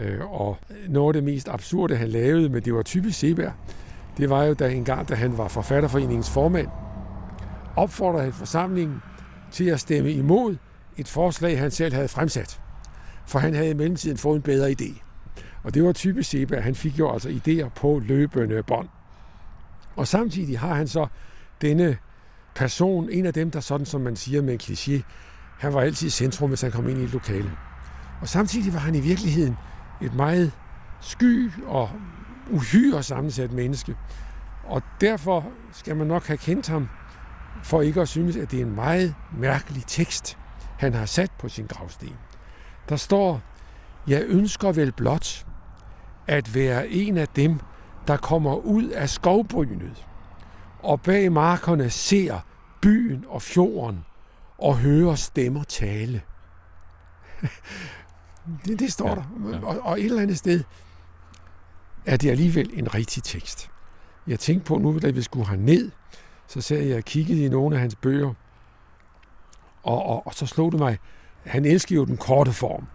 Øh, 0.00 0.32
og 0.32 0.58
noget 0.88 1.16
af 1.16 1.22
det 1.22 1.24
mest 1.24 1.48
absurde, 1.48 1.96
han 1.96 2.08
lavede, 2.08 2.48
men 2.48 2.62
det 2.62 2.74
var 2.74 2.82
typisk 2.82 3.18
Seberg, 3.18 3.52
det 4.16 4.30
var 4.30 4.44
jo 4.44 4.54
da 4.54 4.68
en 4.68 4.84
gang, 4.84 5.08
da 5.08 5.14
han 5.14 5.38
var 5.38 5.48
forfatterforeningens 5.48 6.30
formand, 6.30 6.68
opfordrede 7.76 8.24
han 8.24 8.32
forsamlingen 8.32 9.02
til 9.50 9.64
at 9.64 9.80
stemme 9.80 10.12
imod 10.12 10.56
et 10.96 11.08
forslag, 11.08 11.58
han 11.58 11.70
selv 11.70 11.94
havde 11.94 12.08
fremsat. 12.08 12.60
For 13.26 13.38
han 13.38 13.54
havde 13.54 13.70
i 13.70 13.74
mellemtiden 13.74 14.16
fået 14.16 14.36
en 14.36 14.42
bedre 14.42 14.70
idé. 14.70 15.02
Og 15.62 15.74
det 15.74 15.84
var 15.84 15.92
typisk 15.92 16.30
Seberg. 16.30 16.62
Han 16.62 16.74
fik 16.74 16.98
jo 16.98 17.12
altså 17.12 17.28
idéer 17.28 17.68
på 17.68 18.02
løbende 18.04 18.62
bånd. 18.62 18.88
Og 19.96 20.08
samtidig 20.08 20.58
har 20.58 20.74
han 20.74 20.88
så 20.88 21.06
denne 21.60 21.96
person, 22.54 23.10
en 23.10 23.26
af 23.26 23.34
dem, 23.34 23.50
der 23.50 23.60
sådan 23.60 23.86
som 23.86 24.00
man 24.00 24.16
siger 24.16 24.42
med 24.42 24.52
en 24.52 24.60
kliché, 24.62 25.02
han 25.58 25.74
var 25.74 25.80
altid 25.80 26.06
i 26.06 26.10
centrum, 26.10 26.48
hvis 26.48 26.60
han 26.60 26.70
kom 26.70 26.88
ind 26.88 26.98
i 26.98 27.04
et 27.04 27.12
lokale. 27.12 27.50
Og 28.20 28.28
samtidig 28.28 28.72
var 28.72 28.78
han 28.78 28.94
i 28.94 29.00
virkeligheden 29.00 29.56
et 30.02 30.14
meget 30.14 30.52
sky 31.00 31.52
og 31.66 31.90
uhyre 32.50 33.02
sammensat 33.02 33.52
menneske. 33.52 33.96
Og 34.64 34.82
derfor 35.00 35.44
skal 35.72 35.96
man 35.96 36.06
nok 36.06 36.26
have 36.26 36.36
kendt 36.36 36.68
ham, 36.68 36.88
for 37.62 37.82
ikke 37.82 38.00
at 38.00 38.08
synes, 38.08 38.36
at 38.36 38.50
det 38.50 38.58
er 38.60 38.64
en 38.64 38.74
meget 38.74 39.14
mærkelig 39.38 39.82
tekst, 39.86 40.38
han 40.78 40.94
har 40.94 41.06
sat 41.06 41.30
på 41.38 41.48
sin 41.48 41.66
gravsten. 41.66 42.16
Der 42.88 42.96
står, 42.96 43.40
jeg 44.06 44.22
ønsker 44.26 44.72
vel 44.72 44.92
blot 44.92 45.46
at 46.26 46.54
være 46.54 46.88
en 46.88 47.16
af 47.16 47.28
dem, 47.28 47.60
der 48.06 48.16
kommer 48.16 48.56
ud 48.56 48.88
af 48.88 49.10
skovbrynet, 49.10 50.06
og 50.82 51.00
bag 51.02 51.32
markerne 51.32 51.90
ser 51.90 52.40
byen 52.82 53.24
og 53.28 53.42
fjorden, 53.42 54.04
og 54.58 54.78
hører 54.78 55.14
stemmer 55.14 55.62
tale. 55.64 56.22
det, 58.64 58.78
det 58.78 58.92
står 58.92 59.08
ja, 59.08 59.14
der. 59.14 59.50
Ja. 59.50 59.66
Og, 59.66 59.80
og 59.82 60.00
et 60.00 60.04
eller 60.04 60.22
andet 60.22 60.38
sted 60.38 60.64
er 62.06 62.16
det 62.16 62.30
alligevel 62.30 62.70
en 62.74 62.94
rigtig 62.94 63.22
tekst. 63.22 63.70
Jeg 64.26 64.38
tænkte 64.38 64.66
på 64.66 64.78
nu, 64.78 64.98
da 64.98 65.10
vi 65.10 65.22
skulle 65.22 65.46
have 65.46 65.60
ned, 65.60 65.90
så 66.46 66.60
sad 66.60 66.82
jeg 66.82 66.96
og 66.96 67.04
kiggede 67.04 67.44
i 67.44 67.48
nogle 67.48 67.76
af 67.76 67.80
hans 67.80 67.96
bøger, 67.96 68.34
og, 69.82 70.06
og, 70.06 70.26
og 70.26 70.34
så 70.34 70.46
slog 70.46 70.72
det 70.72 70.80
mig, 70.80 70.98
han 71.46 71.64
elskede 71.64 71.94
jo 71.94 72.04
den 72.04 72.16
korte 72.16 72.52
form, 72.52 72.86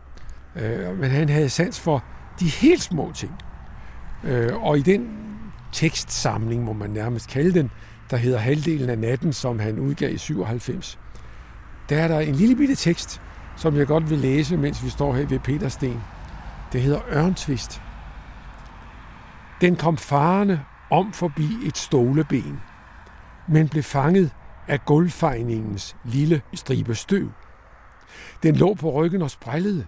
øh, 0.56 1.00
men 1.00 1.10
han 1.10 1.30
havde 1.30 1.50
sans 1.50 1.80
for 1.80 2.04
de 2.40 2.46
helt 2.46 2.82
små 2.82 3.12
ting. 3.16 3.32
Øh, 4.24 4.64
og 4.64 4.78
i 4.78 4.82
den 4.82 5.10
tekstsamling, 5.72 6.64
må 6.64 6.74
man 6.74 6.90
nærmest 6.90 7.30
kalde 7.30 7.54
den, 7.54 7.72
der 8.10 8.18
hedder 8.18 8.38
Halvdelen 8.38 8.90
af 8.90 8.98
natten, 8.98 9.34
som 9.34 9.60
han 9.60 9.80
udgav 9.80 10.14
i 10.14 10.18
97, 10.18 11.00
der 11.90 11.98
er 11.98 12.08
der 12.08 12.20
en 12.20 12.36
lille 12.36 12.56
bitte 12.56 12.76
tekst, 12.76 13.22
som 13.56 13.76
jeg 13.76 13.88
godt 13.88 14.10
vil 14.10 14.18
læse, 14.18 14.58
mens 14.58 14.84
vi 14.84 14.90
står 14.90 15.14
her 15.14 15.26
ved 15.26 15.40
Petersten. 15.40 16.02
Det 16.74 16.82
hedder 16.82 17.02
Ørntvist. 17.12 17.82
Den 19.62 19.76
kom 19.76 19.98
farende 19.98 20.62
om 20.90 21.14
forbi 21.14 21.50
et 21.66 21.78
stoleben, 21.78 22.62
men 23.48 23.70
blev 23.70 23.84
fanget 23.84 24.32
af 24.68 24.86
gulvfejningens 24.86 25.96
lille 26.04 26.42
stribe 26.54 26.96
støv. 26.96 27.30
Den 28.44 28.56
lå 28.56 28.74
på 28.74 28.92
ryggen 28.92 29.22
og 29.22 29.32
sprællede, 29.32 29.86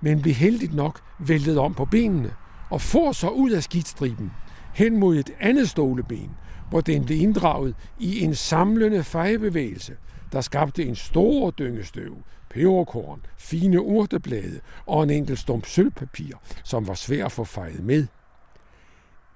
men 0.00 0.22
blev 0.22 0.34
heldigt 0.34 0.74
nok 0.74 1.00
væltet 1.18 1.58
om 1.58 1.74
på 1.74 1.84
benene 1.84 2.30
og 2.70 2.80
for 2.80 3.12
så 3.12 3.28
ud 3.28 3.50
af 3.50 3.62
skidstriben, 3.62 4.32
hen 4.74 5.00
mod 5.00 5.16
et 5.16 5.30
andet 5.40 5.68
stoleben, 5.70 6.30
hvor 6.70 6.80
den 6.80 7.04
blev 7.04 7.20
inddraget 7.20 7.74
i 7.98 8.20
en 8.20 8.34
samlende 8.34 9.04
fejebevægelse, 9.04 9.96
der 10.32 10.40
skabte 10.40 10.84
en 10.84 10.96
stor 10.96 11.50
dyngestøv, 11.50 12.16
peberkorn, 12.50 13.26
fine 13.38 13.82
urteblade 13.82 14.60
og 14.86 15.02
en 15.02 15.10
enkelt 15.10 15.38
stump 15.38 15.66
sølvpapir, 15.66 16.36
som 16.64 16.86
var 16.88 16.94
svær 16.94 17.24
at 17.24 17.32
få 17.32 17.44
fejet 17.44 17.84
med. 17.84 18.06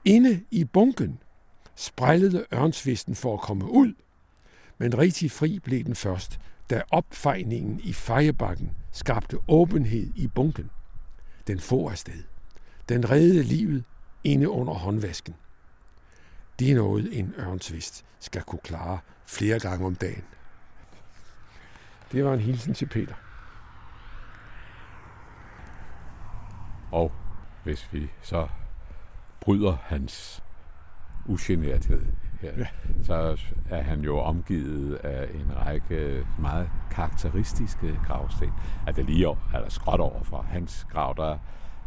Inde 0.04 0.40
i 0.50 0.64
bunken 0.64 1.18
sprællede 1.76 2.44
ørnsvisten 2.54 3.14
for 3.14 3.34
at 3.34 3.40
komme 3.40 3.70
ud, 3.70 3.92
men 4.78 4.98
rigtig 4.98 5.30
fri 5.30 5.58
blev 5.58 5.84
den 5.84 5.94
først, 5.94 6.40
da 6.70 6.82
opfejningen 6.90 7.80
i 7.84 7.92
fejebakken 7.92 8.70
skabte 8.92 9.38
åbenhed 9.48 10.10
i 10.16 10.26
bunken. 10.26 10.70
Den 11.46 11.60
får 11.60 11.90
afsted. 11.90 12.22
Den 12.88 13.10
reddede 13.10 13.42
livet 13.42 13.84
inde 14.24 14.48
under 14.48 14.72
håndvasken. 14.74 15.34
Det 16.58 16.70
er 16.70 16.74
noget, 16.74 17.18
en 17.18 17.34
ørnsvist 17.38 18.04
skal 18.20 18.42
kunne 18.42 18.60
klare 18.64 18.98
flere 19.26 19.58
gange 19.58 19.86
om 19.86 19.94
dagen. 19.94 20.24
Det 22.12 22.24
var 22.24 22.34
en 22.34 22.40
hilsen 22.40 22.74
til 22.74 22.86
Peter. 22.86 23.14
Og 26.92 27.12
hvis 27.64 27.92
vi 27.92 28.10
så 28.22 28.48
bryder 29.40 29.76
hans 29.82 30.42
ugenerthed 31.26 32.06
her, 32.40 32.52
ja. 32.58 32.66
så 33.02 33.38
er 33.70 33.82
han 33.82 34.00
jo 34.00 34.18
omgivet 34.18 34.94
af 34.94 35.28
en 35.34 35.56
række 35.56 36.26
meget 36.38 36.70
karakteristiske 36.90 38.00
gravsten. 38.06 38.52
At 38.86 38.96
det 38.96 39.04
lige 39.04 39.28
over, 39.28 39.50
eller 39.54 39.68
skråt 39.68 40.00
over 40.00 40.22
for 40.22 40.42
hans 40.42 40.86
grav, 40.90 41.14
der 41.16 41.38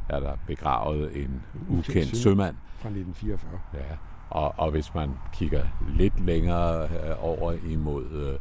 er 0.09 0.19
der 0.19 0.37
begravet 0.47 1.23
en 1.23 1.43
ukendt 1.69 2.17
sømand. 2.17 2.55
Fra 2.75 2.89
1944. 2.89 3.59
Ja, 3.73 3.95
og, 4.29 4.53
og 4.57 4.71
hvis 4.71 4.93
man 4.93 5.11
kigger 5.33 5.63
lidt 5.87 6.25
længere 6.25 6.83
øh, 6.83 7.23
over 7.23 7.53
imod 7.69 8.11
øh, 8.11 8.39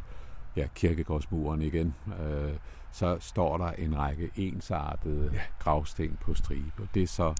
ja, 0.55 0.67
kirkegårdsmuren 0.75 1.61
igen, 1.61 1.95
øh, 2.07 2.53
så 2.91 3.17
står 3.19 3.57
der 3.57 3.71
en 3.71 3.97
række 3.97 4.29
ensartede 4.35 5.29
ja. 5.33 5.39
gravsten 5.59 6.17
på 6.21 6.33
stribe. 6.33 6.87
Det 6.93 7.03
er 7.03 7.07
så 7.07 7.33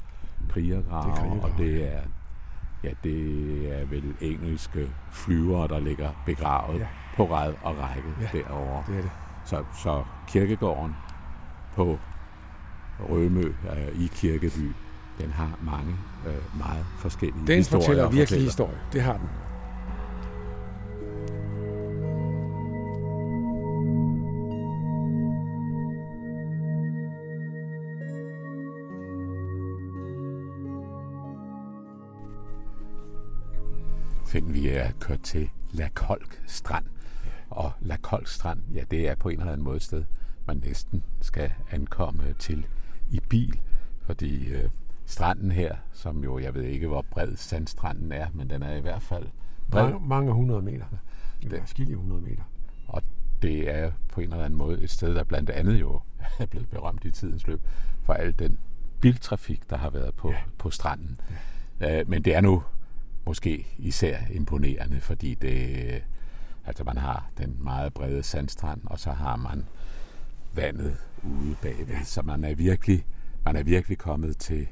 krigergrave, 0.50 1.42
og 1.44 1.52
det 1.58 1.94
er, 1.94 2.02
ja, 2.84 2.90
det 3.04 3.80
er 3.80 3.86
vel 3.86 4.16
engelske 4.22 4.92
flyvere, 5.12 5.68
der 5.68 5.80
ligger 5.80 6.10
begravet 6.26 6.80
ja. 6.80 6.88
på 7.16 7.26
ræd 7.26 7.54
og 7.64 7.78
række 7.78 8.10
ja, 8.22 8.40
derovre. 8.40 8.84
Det 8.88 8.98
er 8.98 9.02
det. 9.02 9.12
Så, 9.46 9.64
så 9.84 10.04
kirkegården 10.28 10.96
på 11.76 12.00
Rømø 13.00 13.54
øh, 13.72 14.04
i 14.04 14.08
Kirkeby, 14.08 14.74
den 15.18 15.32
har 15.32 15.60
mange 15.62 15.96
øh, 16.28 16.58
meget 16.58 16.86
forskellige 16.98 17.48
den 17.48 17.58
historier. 17.58 17.80
Den 17.80 17.86
fortæller 17.86 18.10
virkelig 18.10 18.42
historie. 18.42 18.78
Det 18.94 19.02
har 19.02 19.18
den. 19.18 19.30
Find, 34.28 34.52
vi 34.52 34.68
er 34.68 34.92
kørt 35.00 35.22
til 35.22 35.50
La 35.72 35.90
Kolk 35.94 36.42
Strand. 36.48 36.86
Og 37.50 37.72
La 37.82 37.98
Kolk 38.02 38.28
Strand, 38.28 38.60
ja, 38.74 38.84
det 38.92 39.10
er 39.10 39.16
på 39.16 39.30
en 39.30 39.40
eller 39.40 39.52
anden 39.52 39.64
måde 39.64 39.76
et 39.76 39.84
sted, 39.84 40.04
man 40.48 40.62
næsten 40.66 41.04
skal 41.22 41.52
ankomme 41.72 42.36
til 42.40 42.66
i 43.12 43.20
bil, 43.30 43.60
fordi 44.06 44.48
øh, 44.48 44.70
stranden 45.08 45.52
her, 45.52 45.76
som 45.94 46.24
jo, 46.24 46.40
jeg 46.40 46.54
ved 46.54 46.64
ikke, 46.64 46.88
hvor 46.88 47.06
bred 47.12 47.36
sandstranden 47.36 48.12
er, 48.12 48.28
men 48.34 48.50
den 48.50 48.64
er 48.64 48.76
i 48.76 48.82
hvert 48.82 49.02
fald 49.02 49.28
bred. 49.72 49.84
Mange, 49.84 50.08
mange 50.08 50.34
hundrede 50.34 50.62
meter. 50.62 50.86
Det 51.42 51.54
er 51.54 51.62
forskellige 51.62 51.98
hundrede 51.98 52.22
meter. 52.22 52.44
Og 52.88 53.02
det 53.42 53.76
er 53.76 53.92
på 54.14 54.22
en 54.22 54.32
eller 54.32 54.46
anden 54.46 54.58
måde 54.58 54.82
et 54.82 54.90
sted, 54.90 55.16
der 55.16 55.24
blandt 55.24 55.50
andet 55.50 55.80
jo 55.80 56.02
er 56.40 56.46
blevet 56.46 56.70
berømt 56.70 57.06
i 57.06 57.12
tidens 57.12 57.48
løb 57.48 57.62
for 58.04 58.14
al 58.14 58.40
den 58.40 58.58
biltrafik, 59.02 59.70
der 59.70 59.78
har 59.78 59.90
været 59.90 60.14
på, 60.16 60.32
ja. 60.32 60.38
på 60.58 60.70
stranden. 60.70 61.20
Ja. 61.80 62.00
Øh, 62.00 62.10
men 62.10 62.24
det 62.24 62.36
er 62.36 62.42
nu 62.42 62.64
måske 63.26 63.68
især 63.78 64.18
imponerende, 64.32 65.02
fordi 65.02 65.34
det, 65.34 66.04
altså 66.66 66.84
man 66.84 66.98
har 66.98 67.30
den 67.38 67.58
meget 67.60 67.94
brede 67.94 68.24
sandstrand, 68.24 68.82
og 68.86 69.00
så 69.00 69.12
har 69.12 69.36
man 69.36 69.66
vandet 70.54 70.98
ude 71.24 71.56
bagved, 71.62 71.88
ja. 71.88 72.04
så 72.04 72.22
man 72.22 72.44
er 72.44 72.56
virkelig, 72.56 73.06
man 73.46 73.56
er 73.56 73.64
virkelig 73.64 73.98
kommet 73.98 74.38
til, 74.38 74.68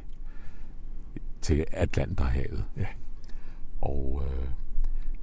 til 1.45 1.65
Atlanterhavet. 1.71 2.65
Ja. 2.77 2.85
Og 3.81 4.23
øh, 4.25 4.47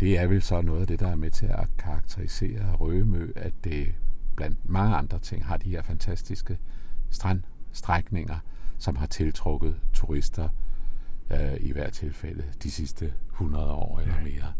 det 0.00 0.18
er 0.18 0.26
vel 0.26 0.42
så 0.42 0.60
noget 0.60 0.80
af 0.80 0.86
det, 0.86 1.00
der 1.00 1.08
er 1.08 1.14
med 1.14 1.30
til 1.30 1.46
at 1.46 1.68
karakterisere 1.78 2.72
Rømø, 2.72 3.32
at 3.36 3.52
det 3.64 3.94
blandt 4.36 4.68
mange 4.68 4.96
andre 4.96 5.18
ting 5.18 5.44
har 5.44 5.56
de 5.56 5.70
her 5.70 5.82
fantastiske 5.82 6.58
strandstrækninger, 7.10 8.38
som 8.78 8.96
har 8.96 9.06
tiltrukket 9.06 9.80
turister 9.92 10.48
øh, 11.30 11.56
i 11.60 11.72
hvert 11.72 11.92
tilfælde 11.92 12.44
de 12.62 12.70
sidste 12.70 13.12
100 13.32 13.72
år 13.72 14.00
eller 14.00 14.20
mere. 14.22 14.52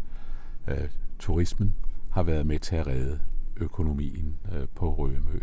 Øh, 0.67 0.89
turismen 1.19 1.75
har 2.09 2.23
været 2.23 2.45
med 2.45 2.59
til 2.59 2.75
at 2.75 2.87
redde 2.87 3.19
økonomien 3.57 4.37
øh, 4.53 4.67
på 4.75 4.93
Rømø, 4.93 5.39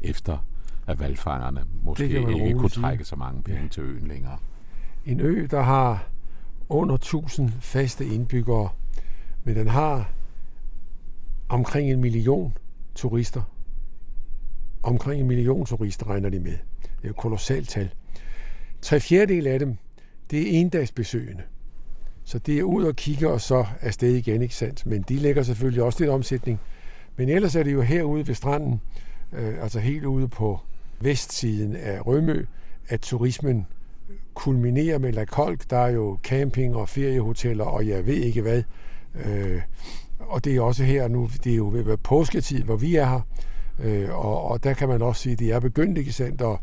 efter 0.00 0.38
at 0.86 1.00
valgfangerne 1.00 1.64
måske 1.82 2.04
ikke 2.04 2.58
kunne 2.58 2.68
trække 2.68 3.04
så 3.04 3.16
mange 3.16 3.42
penge 3.42 3.62
ja. 3.62 3.68
til 3.68 3.82
øen 3.82 4.06
længere. 4.06 4.38
En 5.06 5.20
ø, 5.20 5.46
der 5.50 5.60
har 5.60 6.08
under 6.68 6.94
1000 6.94 7.52
faste 7.60 8.06
indbyggere, 8.06 8.68
men 9.44 9.56
den 9.56 9.68
har 9.68 10.12
omkring 11.48 11.90
en 11.90 12.00
million 12.00 12.56
turister. 12.94 13.42
Omkring 14.82 15.20
en 15.20 15.26
million 15.26 15.66
turister 15.66 16.10
regner 16.10 16.28
de 16.28 16.40
med. 16.40 16.56
Det 16.82 17.06
er 17.06 17.10
et 17.10 17.16
kolossalt 17.16 17.68
tal. 17.68 17.90
Tre 18.82 19.00
fjerdedel 19.00 19.46
af 19.46 19.58
dem 19.58 19.76
det 20.30 20.40
er 20.40 20.60
endagsbesøgende. 20.60 21.42
Så 22.24 22.38
det 22.38 22.58
er 22.58 22.62
ud 22.62 22.84
og 22.84 22.96
kigge 22.96 23.28
og 23.28 23.40
så 23.40 23.66
afsted 23.80 24.14
igen, 24.14 24.42
ikke 24.42 24.54
sandt? 24.54 24.86
Men 24.86 25.02
de 25.02 25.16
lægger 25.16 25.42
selvfølgelig 25.42 25.82
også 25.82 25.98
lidt 26.00 26.10
omsætning. 26.10 26.60
Men 27.16 27.28
ellers 27.28 27.56
er 27.56 27.62
det 27.62 27.72
jo 27.72 27.82
herude 27.82 28.28
ved 28.28 28.34
stranden, 28.34 28.80
øh, 29.32 29.62
altså 29.62 29.80
helt 29.80 30.04
ude 30.04 30.28
på 30.28 30.60
vestsiden 31.00 31.76
af 31.76 32.06
Rømø, 32.06 32.46
at 32.88 33.00
turismen 33.00 33.66
kulminerer 34.34 34.98
med 34.98 35.12
La 35.12 35.24
Kolk. 35.24 35.70
Der 35.70 35.78
er 35.78 35.90
jo 35.90 36.18
camping 36.22 36.76
og 36.76 36.88
feriehoteller, 36.88 37.64
og 37.64 37.88
jeg 37.88 38.06
ved 38.06 38.14
ikke 38.14 38.42
hvad. 38.42 38.62
Øh, 39.24 39.60
og 40.18 40.44
det 40.44 40.56
er 40.56 40.60
også 40.60 40.84
her 40.84 41.08
nu, 41.08 41.28
det 41.44 41.52
er 41.52 41.56
jo 41.56 41.68
ved 41.68 41.96
påsketid, 41.96 42.62
hvor 42.62 42.76
vi 42.76 42.96
er 42.96 43.06
her. 43.06 43.20
Øh, 43.78 44.10
og, 44.10 44.44
og 44.50 44.64
der 44.64 44.72
kan 44.72 44.88
man 44.88 45.02
også 45.02 45.22
sige, 45.22 45.32
at 45.32 45.38
det 45.38 45.52
er 45.52 45.60
begyndt, 45.60 45.98
ikke 45.98 46.12
sandt? 46.12 46.42
Og 46.42 46.60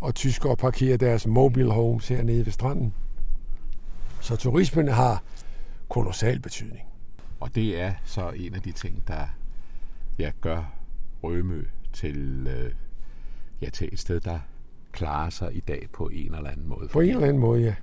og 0.00 0.14
tyskere 0.14 0.56
parkerer 0.56 0.96
deres 0.96 1.26
mobile 1.26 1.72
homes 1.72 2.08
hernede 2.08 2.46
ved 2.46 2.52
stranden. 2.52 2.94
Så 4.20 4.36
turismen 4.36 4.88
har 4.88 5.22
kolossal 5.88 6.40
betydning. 6.40 6.86
Og 7.40 7.54
det 7.54 7.80
er 7.80 7.94
så 8.04 8.30
en 8.30 8.54
af 8.54 8.62
de 8.62 8.72
ting, 8.72 9.02
der 9.08 9.26
ja, 10.18 10.32
gør 10.40 10.72
Rømø 11.22 11.64
til, 11.92 12.46
øh, 12.50 12.72
ja, 13.62 13.70
til 13.70 13.88
et 13.92 13.98
sted, 13.98 14.20
der 14.20 14.38
klarer 14.96 15.30
sig 15.30 15.56
i 15.56 15.60
dag 15.60 15.86
på 15.92 16.08
en 16.08 16.34
eller 16.34 16.50
anden 16.50 16.68
måde. 16.68 16.88
På 16.88 17.00
en 17.00 17.10
eller 17.10 17.26
anden 17.26 17.38
måde, 17.38 17.62
ja. 17.62 17.74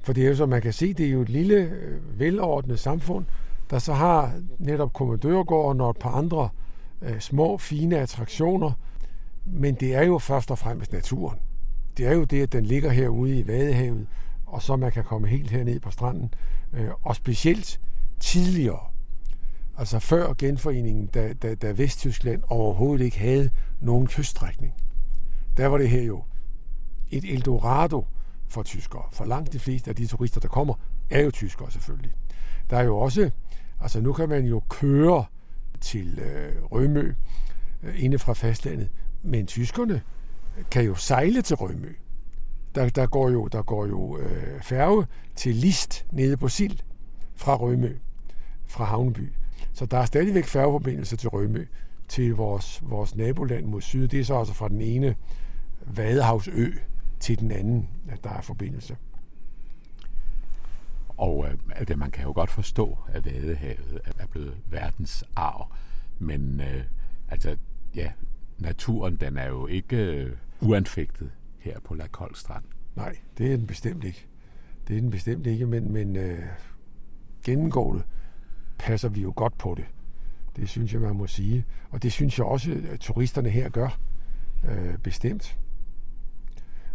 For 0.00 0.12
det 0.12 0.24
er 0.24 0.28
jo 0.28 0.34
så, 0.36 0.46
man 0.46 0.62
kan 0.62 0.72
se, 0.72 0.94
det 0.94 1.06
er 1.06 1.10
jo 1.10 1.20
et 1.20 1.28
lille, 1.28 1.54
øh, 1.54 2.20
velordnet 2.20 2.78
samfund, 2.78 3.24
der 3.70 3.78
så 3.78 3.92
har 3.92 4.32
netop 4.58 4.92
kommandørgården 4.92 5.80
og 5.80 5.90
et 5.90 5.96
par 5.96 6.10
andre 6.10 6.48
øh, 7.02 7.20
små, 7.20 7.58
fine 7.58 7.98
attraktioner, 7.98 8.72
men 9.44 9.74
det 9.74 9.94
er 9.94 10.02
jo 10.02 10.18
først 10.18 10.50
og 10.50 10.58
fremmest 10.58 10.92
naturen. 10.92 11.38
Det 11.96 12.06
er 12.06 12.12
jo 12.14 12.24
det, 12.24 12.42
at 12.42 12.52
den 12.52 12.66
ligger 12.66 12.90
herude 12.90 13.38
i 13.38 13.46
Vadehavet, 13.46 14.06
og 14.46 14.62
så 14.62 14.76
man 14.76 14.92
kan 14.92 15.04
komme 15.04 15.28
helt 15.28 15.50
herned 15.50 15.80
på 15.80 15.90
stranden. 15.90 16.34
Øh, 16.72 16.88
og 17.02 17.16
specielt 17.16 17.80
tidligere, 18.20 18.80
altså 19.78 19.98
før 19.98 20.32
genforeningen, 20.32 21.06
da, 21.06 21.32
da, 21.32 21.54
da 21.54 21.72
Vesttyskland 21.72 22.42
overhovedet 22.48 23.04
ikke 23.04 23.18
havde 23.18 23.50
nogen 23.80 24.06
kyststrækning, 24.06 24.74
der 25.56 25.66
var 25.66 25.78
det 25.78 25.90
her 25.90 26.02
jo 26.02 26.22
et 27.10 27.24
Eldorado 27.24 28.06
for 28.48 28.62
tyskere. 28.62 29.02
For 29.12 29.24
langt 29.24 29.52
de 29.52 29.58
fleste 29.58 29.90
af 29.90 29.96
de 29.96 30.06
turister, 30.06 30.40
der 30.40 30.48
kommer, 30.48 30.74
er 31.10 31.20
jo 31.20 31.30
tyskere 31.30 31.70
selvfølgelig. 31.70 32.14
Der 32.70 32.76
er 32.76 32.82
jo 32.82 32.98
også, 32.98 33.30
altså 33.80 34.00
nu 34.00 34.12
kan 34.12 34.28
man 34.28 34.44
jo 34.44 34.62
køre 34.68 35.24
til 35.80 36.18
øh, 36.18 36.62
Rømø 36.62 37.14
øh, 37.82 38.04
inde 38.04 38.18
fra 38.18 38.32
fastlandet, 38.32 38.88
men 39.22 39.46
tyskerne 39.46 40.02
kan 40.70 40.84
jo 40.84 40.94
sejle 40.94 41.42
til 41.42 41.56
Rømø. 41.56 41.94
Der, 42.74 42.88
der 42.88 43.06
går 43.06 43.30
jo, 43.30 43.48
der 43.48 43.62
går 43.62 43.86
jo 43.86 44.18
øh, 44.18 44.62
færge 44.62 45.06
til 45.36 45.54
List 45.54 46.06
nede 46.12 46.36
på 46.36 46.48
Sild 46.48 46.78
fra 47.34 47.56
Rømø, 47.56 47.96
fra 48.66 48.84
Havneby. 48.84 49.32
Så 49.72 49.86
der 49.86 49.98
er 49.98 50.04
stadigvæk 50.04 50.44
færgeforbindelse 50.44 51.16
til 51.16 51.28
Rømø, 51.28 51.66
til 52.08 52.34
vores, 52.34 52.80
vores 52.82 53.16
naboland 53.16 53.66
mod 53.66 53.80
syd. 53.80 54.08
Det 54.08 54.20
er 54.20 54.24
så 54.24 54.38
altså 54.38 54.54
fra 54.54 54.68
den 54.68 54.80
ene 54.80 55.14
Vadehavsø 55.86 56.70
til 57.20 57.38
den 57.38 57.50
anden, 57.50 57.88
at 58.08 58.24
der 58.24 58.30
er 58.30 58.40
forbindelse. 58.40 58.96
Og 61.08 61.46
øh, 61.46 61.88
det, 61.88 61.98
man 61.98 62.10
kan 62.10 62.24
jo 62.24 62.32
godt 62.32 62.50
forstå, 62.50 62.98
at 63.08 63.24
Vadehavet 63.24 64.00
er 64.18 64.26
blevet 64.26 64.56
verdens 64.70 65.24
arv. 65.36 65.72
Men 66.18 66.60
øh, 66.60 66.84
altså, 67.28 67.56
ja, 67.94 68.12
naturen 68.58 69.16
den 69.16 69.36
er 69.36 69.48
jo 69.48 69.66
ikke 69.66 69.96
øh, 69.96 70.36
uanfægtet 70.60 71.30
her 71.58 71.80
på 71.80 71.94
La 71.94 72.06
Strand. 72.34 72.64
Nej, 72.96 73.16
det 73.38 73.52
er 73.52 73.56
den 73.56 73.66
bestemt 73.66 74.04
ikke. 74.04 74.26
Det 74.88 74.96
er 74.96 75.00
den 75.00 75.10
bestemt 75.10 75.46
ikke, 75.46 75.66
men, 75.66 75.92
men 75.92 76.16
øh, 76.16 76.42
gennemgående 77.44 78.02
passer 78.78 79.08
vi 79.08 79.20
jo 79.20 79.32
godt 79.36 79.58
på 79.58 79.74
det. 79.76 79.84
Det 80.56 80.68
synes 80.68 80.92
jeg, 80.92 81.00
man 81.00 81.16
må 81.16 81.26
sige. 81.26 81.64
Og 81.90 82.02
det 82.02 82.12
synes 82.12 82.38
jeg 82.38 82.46
også, 82.46 82.80
at 82.90 83.00
turisterne 83.00 83.50
her 83.50 83.68
gør. 83.68 83.98
Øh, 84.70 84.98
bestemt. 84.98 85.58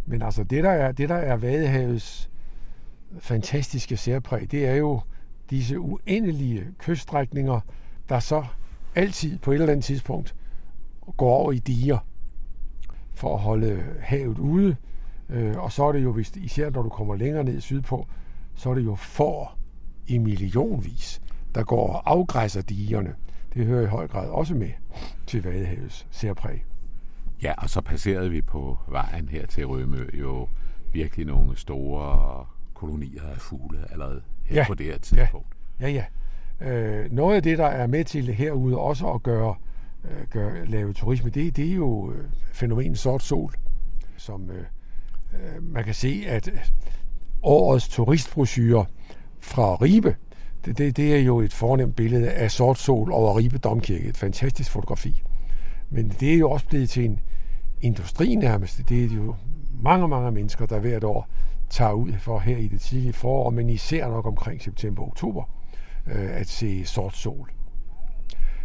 Men 0.08 0.22
altså, 0.22 0.42
det 0.44 0.64
der 0.64 0.70
er, 0.70 0.92
det 0.92 1.08
der 1.08 1.14
er 1.14 1.36
Vadehavets 1.36 2.30
fantastiske 3.18 3.96
særpræg, 3.96 4.50
det 4.50 4.66
er 4.66 4.74
jo 4.74 5.00
disse 5.50 5.80
uendelige 5.80 6.66
kyststrækninger, 6.78 7.60
der 8.08 8.18
så 8.18 8.44
altid 8.94 9.38
på 9.38 9.50
et 9.50 9.54
eller 9.54 9.72
andet 9.72 9.84
tidspunkt 9.84 10.34
går 11.16 11.34
over 11.34 11.52
i 11.52 11.58
diger 11.58 11.98
for 13.14 13.34
at 13.34 13.40
holde 13.40 13.84
havet 14.00 14.38
ude. 14.38 14.76
Øh, 15.28 15.56
og 15.56 15.72
så 15.72 15.84
er 15.84 15.92
det 15.92 16.02
jo, 16.02 16.12
hvis, 16.12 16.36
især 16.36 16.70
når 16.70 16.82
du 16.82 16.88
kommer 16.88 17.14
længere 17.14 17.44
ned 17.44 17.60
sydpå, 17.60 18.06
så 18.54 18.70
er 18.70 18.74
det 18.74 18.84
jo 18.84 18.94
for 18.94 19.58
i 20.06 20.18
millionvis, 20.18 21.20
der 21.54 21.64
går 21.64 21.88
og 21.88 22.10
afgræsser 22.10 22.62
digerne. 22.62 23.14
Det 23.54 23.66
hører 23.66 23.82
i 23.82 23.86
høj 23.86 24.08
grad 24.08 24.28
også 24.28 24.54
med 24.54 24.70
til 25.26 25.42
Vadehavets 25.42 26.06
særpræg. 26.10 26.64
Ja, 27.42 27.52
og 27.58 27.70
så 27.70 27.80
passerede 27.80 28.30
vi 28.30 28.42
på 28.42 28.78
vejen 28.88 29.28
her 29.28 29.46
til 29.46 29.66
Rømø 29.66 30.08
jo 30.14 30.48
virkelig 30.92 31.26
nogle 31.26 31.56
store 31.56 32.46
kolonier 32.74 33.22
af 33.22 33.40
fugle 33.40 33.78
allerede 33.90 34.22
her 34.44 34.56
ja, 34.56 34.66
på 34.66 34.74
det 34.74 34.86
her 34.86 34.98
tidspunkt. 34.98 35.46
Ja, 35.80 35.88
ja. 35.88 36.04
ja. 36.60 36.70
Øh, 36.70 37.12
noget 37.12 37.36
af 37.36 37.42
det, 37.42 37.58
der 37.58 37.66
er 37.66 37.86
med 37.86 38.04
til 38.04 38.34
herude 38.34 38.78
også 38.78 39.08
at 39.08 39.22
gøre, 39.22 39.54
øh, 40.04 40.26
gøre 40.30 40.66
lave 40.66 40.92
turisme, 40.92 41.30
det, 41.30 41.56
det 41.56 41.70
er 41.70 41.74
jo 41.74 42.12
øh, 42.12 42.24
fænomenet 42.52 42.98
sort 42.98 43.22
sol, 43.22 43.54
som 44.16 44.50
øh, 44.50 44.64
øh, 45.32 45.62
man 45.62 45.84
kan 45.84 45.94
se, 45.94 46.24
at 46.26 46.50
årets 47.42 47.88
turistbrochure 47.88 48.86
fra 49.40 49.74
Ribe, 49.74 50.16
det, 50.64 50.78
det, 50.78 50.96
det 50.96 51.14
er 51.14 51.18
jo 51.18 51.40
et 51.40 51.52
fornemt 51.52 51.96
billede 51.96 52.30
af 52.30 52.50
sort 52.50 52.78
sol 52.78 53.12
over 53.12 53.38
Ribe 53.38 53.58
Domkirke. 53.58 54.08
Et 54.08 54.16
fantastisk 54.16 54.70
fotografi. 54.70 55.22
Men 55.90 56.08
det 56.20 56.34
er 56.34 56.38
jo 56.38 56.50
også 56.50 56.66
blevet 56.66 56.90
til 56.90 57.04
en 57.04 57.20
industri 57.80 58.34
nærmest. 58.34 58.88
Det 58.88 59.04
er 59.04 59.16
jo 59.16 59.34
mange, 59.82 60.08
mange 60.08 60.30
mennesker, 60.30 60.66
der 60.66 60.78
hvert 60.78 61.04
år 61.04 61.28
tager 61.70 61.92
ud 61.92 62.12
for 62.12 62.38
her 62.38 62.56
i 62.56 62.68
det 62.68 62.80
tidlige 62.80 63.12
forår, 63.12 63.50
men 63.50 63.68
især 63.68 64.08
nok 64.08 64.26
omkring 64.26 64.62
september-oktober, 64.62 65.44
øh, 66.06 66.40
at 66.40 66.46
se 66.46 66.84
sort 66.84 67.16
sol. 67.16 67.50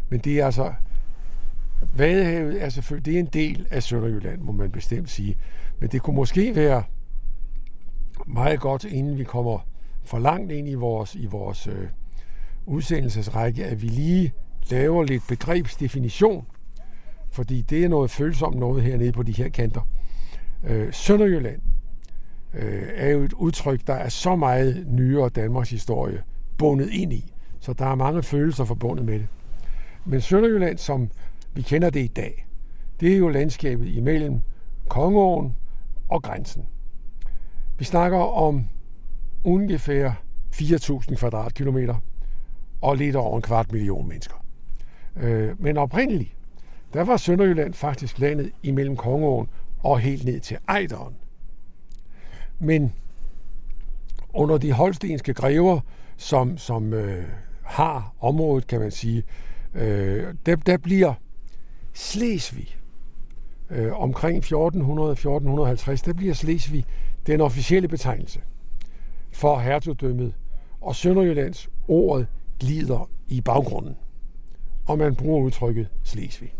Men 0.10 0.20
det 0.20 0.40
er 0.40 0.46
altså, 0.46 0.74
Vadehavet 1.94 2.64
er 2.64 2.70
selvfølgelig, 2.70 3.06
det 3.06 3.16
er 3.16 3.20
en 3.20 3.26
del 3.26 3.68
af 3.72 3.84
Sønderjylland, 3.84 4.42
må 4.42 4.52
man 4.52 4.72
bestemt 4.72 5.10
sige. 5.10 5.38
Men 5.80 5.90
det 5.90 6.02
kunne 6.02 6.16
måske 6.16 6.56
være 6.56 6.84
meget 8.28 8.60
godt, 8.60 8.84
inden 8.84 9.18
vi 9.18 9.24
kommer 9.24 9.60
for 10.04 10.20
langt 10.20 10.52
ind 10.52 10.70
i 10.70 10.74
vores, 10.74 11.16
i 11.16 11.26
vores 11.26 11.68
øh, 11.68 11.88
udsendelsesrække, 12.66 13.66
at 13.66 13.82
vi 13.82 13.88
lige 13.88 14.34
laver 14.70 15.04
lidt 15.04 15.24
begrebsdefinition, 15.28 16.46
fordi 17.34 17.62
det 17.62 17.84
er 17.84 17.90
noget 17.90 18.12
følsomt 18.12 18.56
noget 18.56 18.84
hernede 18.84 19.12
på 19.12 19.24
de 19.24 19.32
her 19.32 19.50
kanter. 19.50 19.82
Øh, 20.64 20.94
Sønderjylland 20.94 21.62
øh, 22.54 22.84
er 22.96 23.10
jo 23.10 23.24
et 23.24 23.34
udtryk, 23.34 23.88
der 23.88 23.94
er 23.94 24.10
så 24.10 24.36
meget 24.36 24.86
nyere 24.88 25.30
Danmarks 25.30 25.70
historie 25.70 26.24
bundet 26.58 26.90
ind 26.90 27.14
i, 27.14 27.34
så 27.60 27.74
der 27.74 27.86
er 27.86 27.96
mange 27.96 28.24
følelser 28.24 28.64
forbundet 28.64 29.06
med 29.06 29.14
det. 29.14 29.28
Men 30.06 30.22
Sønderjylland, 30.22 30.78
som 30.78 31.10
vi 31.54 31.62
kender 31.62 31.90
det 31.90 32.00
i 32.00 32.08
dag, 32.08 32.48
det 33.00 33.14
er 33.14 33.18
jo 33.18 33.30
landskabet 33.30 33.88
imellem 33.88 34.42
Kongeåen 34.90 35.56
og 36.10 36.24
grænsen. 36.24 36.66
Vi 37.78 37.86
snakker 37.86 38.18
om 38.18 38.68
ungefær 39.44 40.12
4.000 40.56 41.16
kvadratkilometer 41.16 41.96
og 42.82 42.98
lidt 42.98 43.16
over 43.16 43.36
en 43.36 43.42
kvart 43.42 43.72
million 43.72 44.08
mennesker. 44.08 44.46
Øh, 45.16 45.62
men 45.62 45.78
oprindeligt, 45.78 46.36
der 46.94 47.02
var 47.04 47.18
Sønderjylland 47.18 47.74
faktisk 47.74 48.20
landet 48.20 48.52
imellem 48.64 48.96
Kongeåen 48.96 49.50
og 49.80 50.00
helt 50.00 50.26
ned 50.26 50.40
til 50.40 50.58
Ejderen. 50.68 51.16
Men 52.60 52.94
under 54.34 54.58
de 54.58 54.72
holstenske 54.72 55.34
grever, 55.34 55.80
som, 56.18 56.58
som 56.58 56.94
øh, 56.94 57.24
har 57.64 58.14
området, 58.20 58.68
kan 58.68 58.80
man 58.80 58.92
sige, 58.92 59.24
øh, 59.74 60.34
der, 60.46 60.56
der 60.56 60.78
bliver 60.78 61.14
Slesvig 61.94 62.78
øh, 63.70 64.02
omkring 64.02 64.44
1400-1450, 64.44 64.52
der 66.06 66.14
bliver 66.16 66.34
Slesvig 66.34 66.86
den 67.28 67.42
officielle 67.42 67.88
betegnelse 67.88 68.42
for 69.32 69.60
hertugdømmet, 69.60 70.34
og 70.82 70.96
Sønderjyllands 70.96 71.70
ordet 71.88 72.28
glider 72.60 73.10
i 73.28 73.42
baggrunden, 73.42 73.98
og 74.86 74.98
man 74.98 75.16
bruger 75.16 75.44
udtrykket 75.44 75.90
Slesvig. 76.04 76.54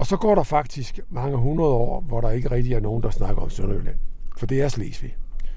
Og 0.00 0.06
så 0.06 0.16
går 0.16 0.34
der 0.34 0.42
faktisk 0.42 1.00
mange 1.10 1.36
hundrede 1.36 1.70
år, 1.70 2.00
hvor 2.00 2.20
der 2.20 2.30
ikke 2.30 2.50
rigtig 2.50 2.72
er 2.72 2.80
nogen, 2.80 3.02
der 3.02 3.10
snakker 3.10 3.42
om 3.42 3.50
Sønderjylland. 3.50 3.96
For 4.36 4.46
det 4.46 4.62
er 4.62 4.68
Slesvig. 4.68 5.16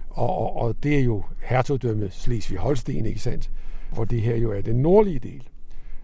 Og, 0.10 0.38
og, 0.38 0.56
og 0.56 0.84
det 0.84 1.00
er 1.00 1.04
jo 1.04 1.24
hertugdømmet 1.42 2.12
Slesvig-Holsten, 2.12 3.06
ikke 3.06 3.20
sandt? 3.20 3.52
Hvor 3.94 4.06
det 4.06 4.22
her 4.22 4.36
jo 4.36 4.52
er 4.52 4.62
den 4.62 4.76
nordlige 4.76 5.20
del. 5.20 5.50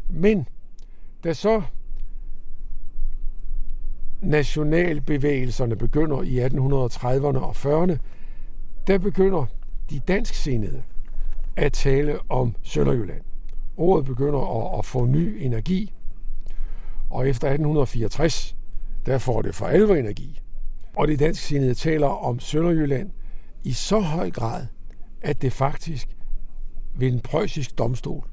Men 0.10 0.47
da 1.23 1.34
så 1.34 1.62
nationalbevægelserne 4.21 5.75
begynder 5.75 6.21
i 6.21 6.39
1830'erne 6.45 7.38
og 7.38 7.52
40'erne, 7.52 7.97
der 8.88 8.97
begynder 8.97 9.45
de 9.89 9.99
dansksindede 9.99 10.84
at 11.56 11.73
tale 11.73 12.19
om 12.30 12.56
Sønderjylland. 12.62 13.21
Ordet 13.78 14.06
begynder 14.06 14.71
at, 14.73 14.80
at 14.80 14.86
få 14.86 15.06
ny 15.06 15.38
energi, 15.39 15.93
og 17.10 17.30
efter 17.30 17.48
1864, 17.48 18.56
der 19.06 19.17
får 19.17 19.41
det 19.41 19.56
for 19.56 19.65
alvor 19.65 19.95
energi. 19.95 20.39
Og 20.95 21.08
de 21.08 21.17
dansksindede 21.17 21.74
taler 21.74 22.08
om 22.08 22.39
Sønderjylland 22.39 23.12
i 23.63 23.72
så 23.72 24.00
høj 24.00 24.32
grad, 24.32 24.65
at 25.22 25.41
det 25.41 25.54
faktisk 25.54 26.17
ved 26.95 27.08
en 27.08 27.19
preussisk 27.19 27.78
domstol 27.78 28.28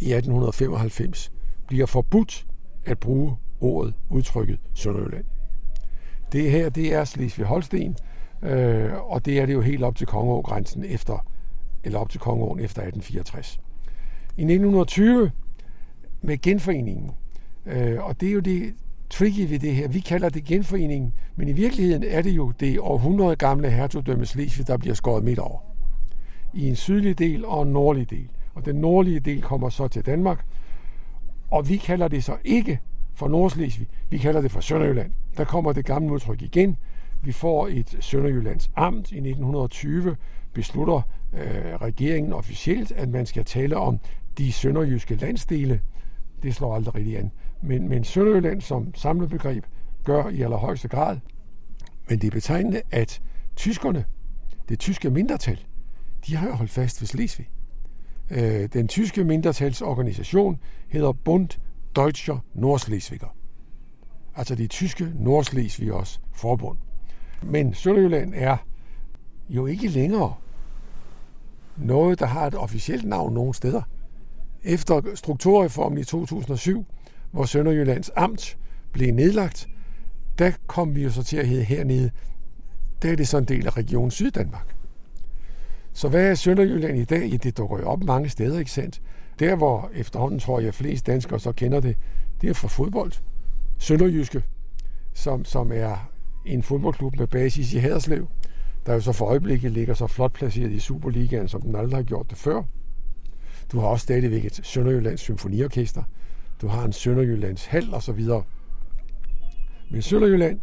i 0.00 0.12
1895 0.12 1.32
bliver 1.66 1.86
forbudt 1.86 2.46
at 2.84 2.98
bruge 2.98 3.36
ordet, 3.60 3.94
udtrykket 4.10 4.58
Sønderjylland. 4.74 5.24
Det 6.32 6.50
her, 6.50 6.68
det 6.68 6.94
er 6.94 7.04
Slesvig-Holsten, 7.04 7.96
øh, 8.42 8.92
og 9.10 9.24
det 9.24 9.40
er 9.40 9.46
det 9.46 9.52
jo 9.52 9.60
helt 9.60 9.84
op 9.84 9.96
til 9.96 10.06
Kongeågrænsen 10.06 10.84
efter, 10.84 11.26
eller 11.84 11.98
op 11.98 12.10
til 12.10 12.20
Kongeåen 12.20 12.60
efter 12.60 12.82
1864. 12.82 13.60
I 14.36 14.42
1920, 14.42 15.30
med 16.22 16.40
genforeningen, 16.40 17.10
øh, 17.66 18.04
og 18.04 18.20
det 18.20 18.28
er 18.28 18.32
jo 18.32 18.40
det 18.40 18.74
tricky 19.10 19.50
ved 19.50 19.58
det 19.58 19.74
her, 19.74 19.88
vi 19.88 20.00
kalder 20.00 20.28
det 20.28 20.44
genforeningen, 20.44 21.12
men 21.36 21.48
i 21.48 21.52
virkeligheden 21.52 22.04
er 22.06 22.22
det 22.22 22.30
jo 22.30 22.52
det 22.60 22.80
århundrede 22.80 23.36
gamle 23.36 23.70
hertugdømme 23.70 24.26
Slesvig, 24.26 24.66
der 24.66 24.76
bliver 24.76 24.94
skåret 24.94 25.24
midt 25.24 25.38
over. 25.38 25.58
I 26.54 26.68
en 26.68 26.76
sydlig 26.76 27.18
del 27.18 27.44
og 27.44 27.62
en 27.62 27.72
nordlig 27.72 28.10
del. 28.10 28.28
Og 28.54 28.64
den 28.64 28.76
nordlige 28.76 29.20
del 29.20 29.42
kommer 29.42 29.68
så 29.68 29.88
til 29.88 30.06
Danmark, 30.06 30.44
og 31.50 31.68
vi 31.68 31.76
kalder 31.76 32.08
det 32.08 32.24
så 32.24 32.36
ikke 32.44 32.80
for 33.14 33.28
Nordslesvig. 33.28 33.88
Vi 34.10 34.18
kalder 34.18 34.40
det 34.40 34.50
for 34.50 34.60
Sønderjylland. 34.60 35.12
Der 35.36 35.44
kommer 35.44 35.72
det 35.72 35.84
gamle 35.84 36.12
udtryk 36.12 36.42
igen. 36.42 36.76
Vi 37.22 37.32
får 37.32 37.68
et 37.68 37.96
Sønderjyllands 38.00 38.70
amt 38.76 39.12
i 39.12 39.16
1920. 39.16 40.16
Beslutter 40.52 41.00
øh, 41.32 41.74
regeringen 41.82 42.32
officielt, 42.32 42.92
at 42.92 43.08
man 43.08 43.26
skal 43.26 43.44
tale 43.44 43.76
om 43.76 43.98
de 44.38 44.52
sønderjyske 44.52 45.14
landsdele. 45.14 45.80
Det 46.42 46.54
slår 46.54 46.74
aldrig 46.74 46.94
rigtig 46.94 47.18
an. 47.18 47.30
Men, 47.62 47.88
men 47.88 48.04
Sønderjylland 48.04 48.60
som 48.60 48.94
samlebegreb 48.94 49.64
gør 50.04 50.28
i 50.28 50.42
allerhøjeste 50.42 50.88
grad. 50.88 51.18
Men 52.08 52.18
det 52.18 52.26
er 52.26 52.30
betegnende, 52.30 52.82
at 52.90 53.22
tyskerne, 53.56 54.04
det 54.68 54.78
tyske 54.78 55.10
mindretal, 55.10 55.64
de 56.26 56.36
har 56.36 56.46
jo 56.48 56.54
holdt 56.54 56.70
fast 56.70 57.00
ved 57.00 57.06
Slesvig. 57.06 57.48
Øh, 58.30 58.68
den 58.72 58.88
tyske 58.88 59.24
mindretalsorganisation 59.24 60.58
hedder 60.88 61.12
Bund 61.12 61.48
Deutscher 61.96 62.38
Nordslesviger. 62.54 63.36
Altså 64.36 64.54
de 64.54 64.66
tyske 64.66 65.12
Nordslesvigers 65.14 66.20
forbund. 66.32 66.78
Men 67.42 67.74
Sønderjylland 67.74 68.32
er 68.36 68.56
jo 69.48 69.66
ikke 69.66 69.88
længere 69.88 70.34
noget, 71.76 72.18
der 72.18 72.26
har 72.26 72.46
et 72.46 72.54
officielt 72.54 73.04
navn 73.04 73.34
nogen 73.34 73.54
steder. 73.54 73.82
Efter 74.64 75.00
strukturreformen 75.14 75.98
i 75.98 76.04
2007, 76.04 76.86
hvor 77.36 77.44
Sønderjyllands 77.44 78.10
amt 78.16 78.58
blev 78.92 79.14
nedlagt, 79.14 79.68
der 80.38 80.52
kom 80.66 80.94
vi 80.94 81.02
jo 81.02 81.10
så 81.10 81.22
til 81.22 81.36
at 81.36 81.46
hedde 81.46 81.64
hernede, 81.64 82.10
der 83.02 83.12
er 83.12 83.16
det 83.16 83.28
så 83.28 83.38
en 83.38 83.44
del 83.44 83.66
af 83.66 83.76
Region 83.76 84.10
Syddanmark. 84.10 84.74
Så 85.92 86.08
hvad 86.08 86.30
er 86.30 86.34
Sønderjylland 86.34 86.98
i 86.98 87.04
dag? 87.04 87.28
Ja, 87.28 87.36
det 87.36 87.58
dukker 87.58 87.78
jo 87.78 87.84
op 87.88 88.04
mange 88.04 88.28
steder, 88.28 88.58
ikke 88.58 88.70
sandt? 88.70 89.02
Der, 89.38 89.56
hvor 89.56 89.90
efterhånden 89.94 90.40
tror 90.40 90.60
jeg, 90.60 90.74
flest 90.74 91.06
danskere 91.06 91.40
så 91.40 91.52
kender 91.52 91.80
det, 91.80 91.96
det 92.40 92.50
er 92.50 92.54
fra 92.54 92.68
fodbold. 92.68 93.12
Sønderjyske, 93.78 94.42
som, 95.14 95.44
som 95.44 95.72
er 95.74 96.10
en 96.46 96.62
fodboldklub 96.62 97.16
med 97.18 97.26
basis 97.26 97.72
i 97.72 97.78
Haderslev, 97.78 98.28
der 98.86 98.94
jo 98.94 99.00
så 99.00 99.12
for 99.12 99.26
øjeblikket 99.26 99.72
ligger 99.72 99.94
så 99.94 100.06
flot 100.06 100.32
placeret 100.32 100.72
i 100.72 100.78
Superligaen, 100.78 101.48
som 101.48 101.62
den 101.62 101.76
aldrig 101.76 101.96
har 101.96 102.02
gjort 102.02 102.30
det 102.30 102.38
før. 102.38 102.62
Du 103.72 103.80
har 103.80 103.86
også 103.86 104.02
stadigvæk 104.02 104.44
et 104.44 104.60
Sønderjyllands 104.62 105.20
symfoniorkester. 105.20 106.02
Du 106.60 106.68
har 106.68 106.84
en 106.84 106.92
Sønderjyllands 106.92 107.66
hal 107.66 107.94
og 107.94 108.02
så 108.02 108.12
videre. 108.12 108.44
Men 109.90 110.02
Sønderjylland 110.02 110.60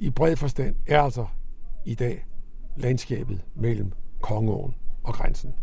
i 0.00 0.10
bred 0.10 0.36
forstand 0.36 0.76
er 0.86 1.02
altså 1.02 1.26
i 1.84 1.94
dag 1.94 2.26
landskabet 2.76 3.40
mellem 3.54 3.92
Kongeåen 4.20 4.74
og 5.04 5.14
grænsen. 5.14 5.54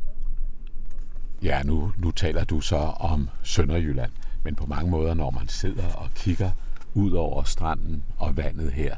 Ja, 1.44 1.64
nu, 1.64 1.92
nu 1.98 2.12
taler 2.12 2.44
du 2.44 2.60
så 2.60 2.78
om 3.00 3.30
Sønderjylland, 3.44 4.12
men 4.44 4.56
på 4.56 4.66
mange 4.66 4.92
måder, 4.92 5.14
når 5.14 5.30
man 5.30 5.48
sidder 5.48 5.94
og 5.94 6.10
kigger 6.16 6.52
ud 6.94 7.12
over 7.12 7.44
stranden 7.44 8.04
og 8.18 8.38
vandet 8.38 8.72
her, 8.72 8.96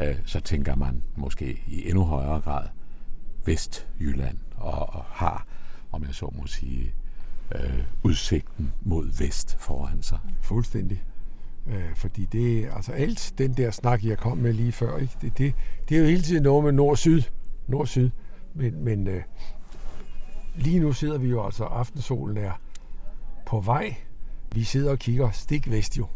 øh, 0.00 0.16
så 0.24 0.40
tænker 0.40 0.74
man 0.74 1.02
måske 1.16 1.62
i 1.66 1.88
endnu 1.88 2.04
højere 2.04 2.40
grad 2.40 2.68
Vestjylland 3.46 4.38
og, 4.56 4.94
og 4.94 5.04
har, 5.04 5.46
om 5.92 6.04
jeg 6.04 6.14
så 6.14 6.32
må 6.38 6.46
sige, 6.46 6.94
øh, 7.54 7.82
udsigten 8.02 8.72
mod 8.82 9.18
vest 9.18 9.56
foran 9.60 10.02
sig. 10.02 10.18
Fuldstændig. 10.40 11.04
Øh, 11.66 11.94
fordi 11.94 12.24
det 12.24 12.68
altså 12.76 12.92
alt 12.92 13.34
den 13.38 13.52
der 13.52 13.70
snak, 13.70 14.04
jeg 14.04 14.18
kom 14.18 14.38
med 14.38 14.52
lige 14.52 14.72
før, 14.72 14.98
ikke? 14.98 15.14
Det, 15.20 15.38
det, 15.38 15.54
det 15.88 15.96
er 15.96 16.00
jo 16.00 16.06
hele 16.06 16.22
tiden 16.22 16.42
noget 16.42 16.64
med 16.64 16.72
nord-syd. 16.72 17.22
Nord-syd. 17.66 18.10
Men, 18.54 18.84
men 18.84 19.08
øh, 19.08 19.22
lige 20.54 20.80
nu 20.80 20.92
sidder 20.92 21.18
vi 21.18 21.28
jo 21.28 21.44
altså, 21.44 21.64
aftensolen 21.64 22.36
er 22.36 22.60
på 23.46 23.60
vej. 23.60 23.96
Vi 24.52 24.64
sidder 24.64 24.90
og 24.90 24.98
kigger 24.98 25.30
stik 25.30 25.70
vest 25.70 25.98
jo. 25.98 26.06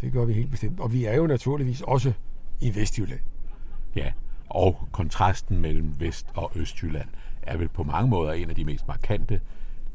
Det 0.00 0.12
gør 0.12 0.24
vi 0.24 0.32
helt 0.32 0.50
bestemt. 0.50 0.80
Og 0.80 0.92
vi 0.92 1.04
er 1.04 1.14
jo 1.16 1.26
naturligvis 1.26 1.80
også 1.80 2.12
i 2.60 2.74
Vestjylland. 2.74 3.20
Ja, 3.96 4.12
og 4.48 4.88
kontrasten 4.92 5.58
mellem 5.58 6.00
Vest- 6.00 6.26
og 6.34 6.52
Østjylland 6.54 7.08
er 7.42 7.56
vel 7.56 7.68
på 7.68 7.82
mange 7.82 8.10
måder 8.10 8.32
en 8.32 8.50
af 8.50 8.54
de 8.56 8.64
mest 8.64 8.88
markante 8.88 9.40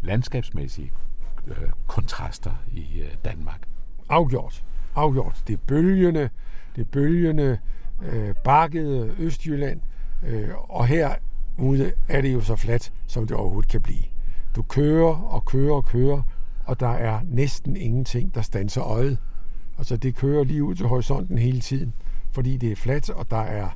landskabsmæssige 0.06 0.92
øh, 1.48 1.70
kontraster 1.88 2.52
i 2.74 3.02
øh, 3.02 3.12
Danmark. 3.26 3.68
Afgjort. 4.10 4.64
Afgjort. 4.96 5.44
Det 5.48 5.54
er 5.54 5.58
bølgende, 5.68 6.30
det 6.76 6.82
er 6.82 6.86
bølgende, 6.92 7.58
øh, 8.04 8.36
bakkede 8.44 9.16
Østjylland, 9.20 9.82
øh, 10.24 10.50
og 10.70 10.88
her 10.88 11.16
ude 11.58 11.94
er 12.08 12.22
det 12.22 12.34
jo 12.34 12.42
så 12.42 12.56
fladt, 12.56 12.94
som 13.08 13.28
det 13.28 13.38
overhovedet 13.38 13.72
kan 13.72 13.82
blive. 13.82 14.04
Du 14.56 14.64
kører 14.64 15.16
og 15.16 15.46
kører 15.46 15.74
og 15.74 15.86
kører, 15.86 16.22
og 16.66 16.80
der 16.80 16.92
er 16.92 17.20
næsten 17.24 17.78
ingenting, 17.78 18.36
der 18.36 18.42
standser 18.42 18.84
øjet. 18.84 19.18
Altså 19.78 19.98
det 19.98 20.16
kører 20.16 20.44
lige 20.44 20.64
ud 20.64 20.76
til 20.76 20.88
horisonten 20.88 21.38
hele 21.38 21.60
tiden, 21.60 21.94
fordi 22.32 22.58
det 22.58 22.72
er 22.72 22.76
fladt, 22.76 23.10
og 23.10 23.32
der 23.32 23.42
er, 23.42 23.70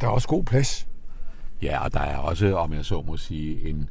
der 0.00 0.06
er 0.06 0.10
også 0.10 0.28
god 0.28 0.44
plads. 0.44 0.88
Ja, 1.62 1.84
og 1.84 1.92
der 1.92 2.00
er 2.00 2.16
også, 2.16 2.56
om 2.56 2.72
jeg 2.72 2.84
så 2.84 3.02
må 3.06 3.16
sige, 3.16 3.68
en, 3.68 3.88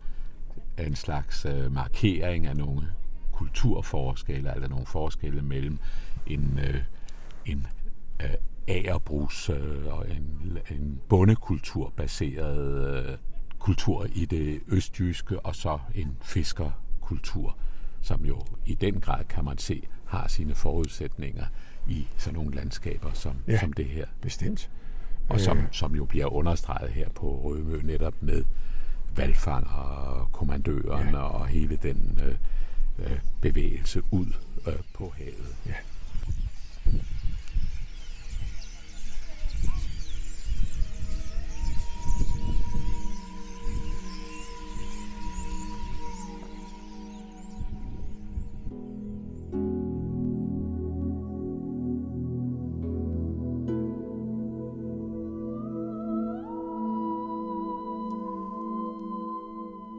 en 0.80 0.96
slags 0.96 1.46
øh, 1.46 1.72
markering 1.72 2.48
af 2.48 2.58
nogle 2.58 2.88
kulturforskelle, 3.32 4.56
eller 4.56 4.68
nogle 4.68 4.86
forskelle 4.86 5.42
mellem 5.42 5.80
en, 6.28 6.60
øh, 6.64 6.82
en 7.46 7.68
øh, 8.22 8.30
agerbrus 8.68 9.50
øh, 9.50 9.86
og 9.88 10.06
en, 10.10 10.58
en 10.72 11.02
bondekultur 11.10 11.94
baseret 11.98 12.96
øh, 13.06 13.18
kultur 13.60 14.08
i 14.16 14.26
det 14.26 14.60
østjyske, 14.68 15.40
og 15.46 15.56
så 15.56 15.80
en 15.96 16.18
fiskerkultur, 16.22 17.58
som 18.02 18.26
jo 18.26 18.42
i 18.66 18.74
den 18.74 19.00
grad 19.02 19.24
kan 19.26 19.46
man 19.46 19.58
se 19.58 19.84
har 20.06 20.28
sine 20.28 20.56
forudsætninger 20.56 21.46
i 21.88 22.08
sådan 22.18 22.40
nogle 22.40 22.56
landskaber 22.56 23.14
som, 23.14 23.36
Ja. 23.48 23.60
som 23.60 23.74
det 23.74 23.86
her. 23.86 24.06
Bestemt. 24.22 24.70
Og 25.30 25.40
som, 25.40 25.58
Øh. 25.58 25.64
som 25.72 25.96
jo 25.96 26.06
bliver 26.06 26.26
understreget 26.26 26.92
her 26.92 27.10
på 27.10 27.42
Rømø 27.44 27.82
netop 27.84 28.14
med 28.22 28.44
valgfang 29.16 29.68
og 29.68 30.32
kommandøren 30.32 31.08
Ja. 31.14 31.18
ja. 31.20 31.24
og 31.24 31.48
hele 31.48 31.76
den 31.76 32.20
øh, 32.24 32.36
øh, 33.12 33.20
bevægelse 33.42 34.02
ud 34.12 34.26
øh, 34.68 34.74
på 34.94 35.14
havet. 35.18 35.56
Ja. 35.66 35.74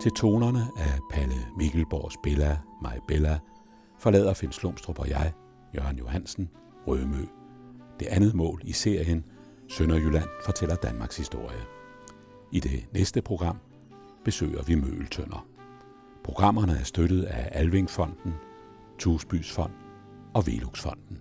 Til 0.03 0.13
tonerne 0.13 0.67
af 0.77 1.01
Palle 1.11 1.35
Mikkelborgs 1.57 2.17
Bella, 2.23 2.59
mig 2.83 2.99
Bella, 3.09 3.39
forlader 3.99 4.35
Finn 4.35 4.53
Slumstrup 4.53 4.99
og 4.99 5.09
jeg, 5.09 5.33
Jørgen 5.75 5.99
Johansen, 5.99 6.51
Rømø. 6.87 7.27
Det 8.01 8.07
andet 8.07 8.35
mål 8.35 8.61
i 8.65 8.73
serien 8.73 9.25
Sønderjylland 9.69 10.29
fortæller 10.45 10.77
Danmarks 10.77 11.17
historie. 11.17 11.61
I 12.53 12.61
det 12.61 12.87
næste 12.93 13.23
program 13.23 13.59
besøger 14.25 14.63
vi 14.63 14.75
Møgeltønder. 14.75 15.47
Programmerne 16.25 16.73
er 16.73 16.85
støttet 16.85 17.23
af 17.23 17.49
Alvingfonden, 17.53 18.35
Tusbys 18.99 19.53
Fond 19.53 19.73
og 20.35 20.47
Veluxfonden. 20.47 21.19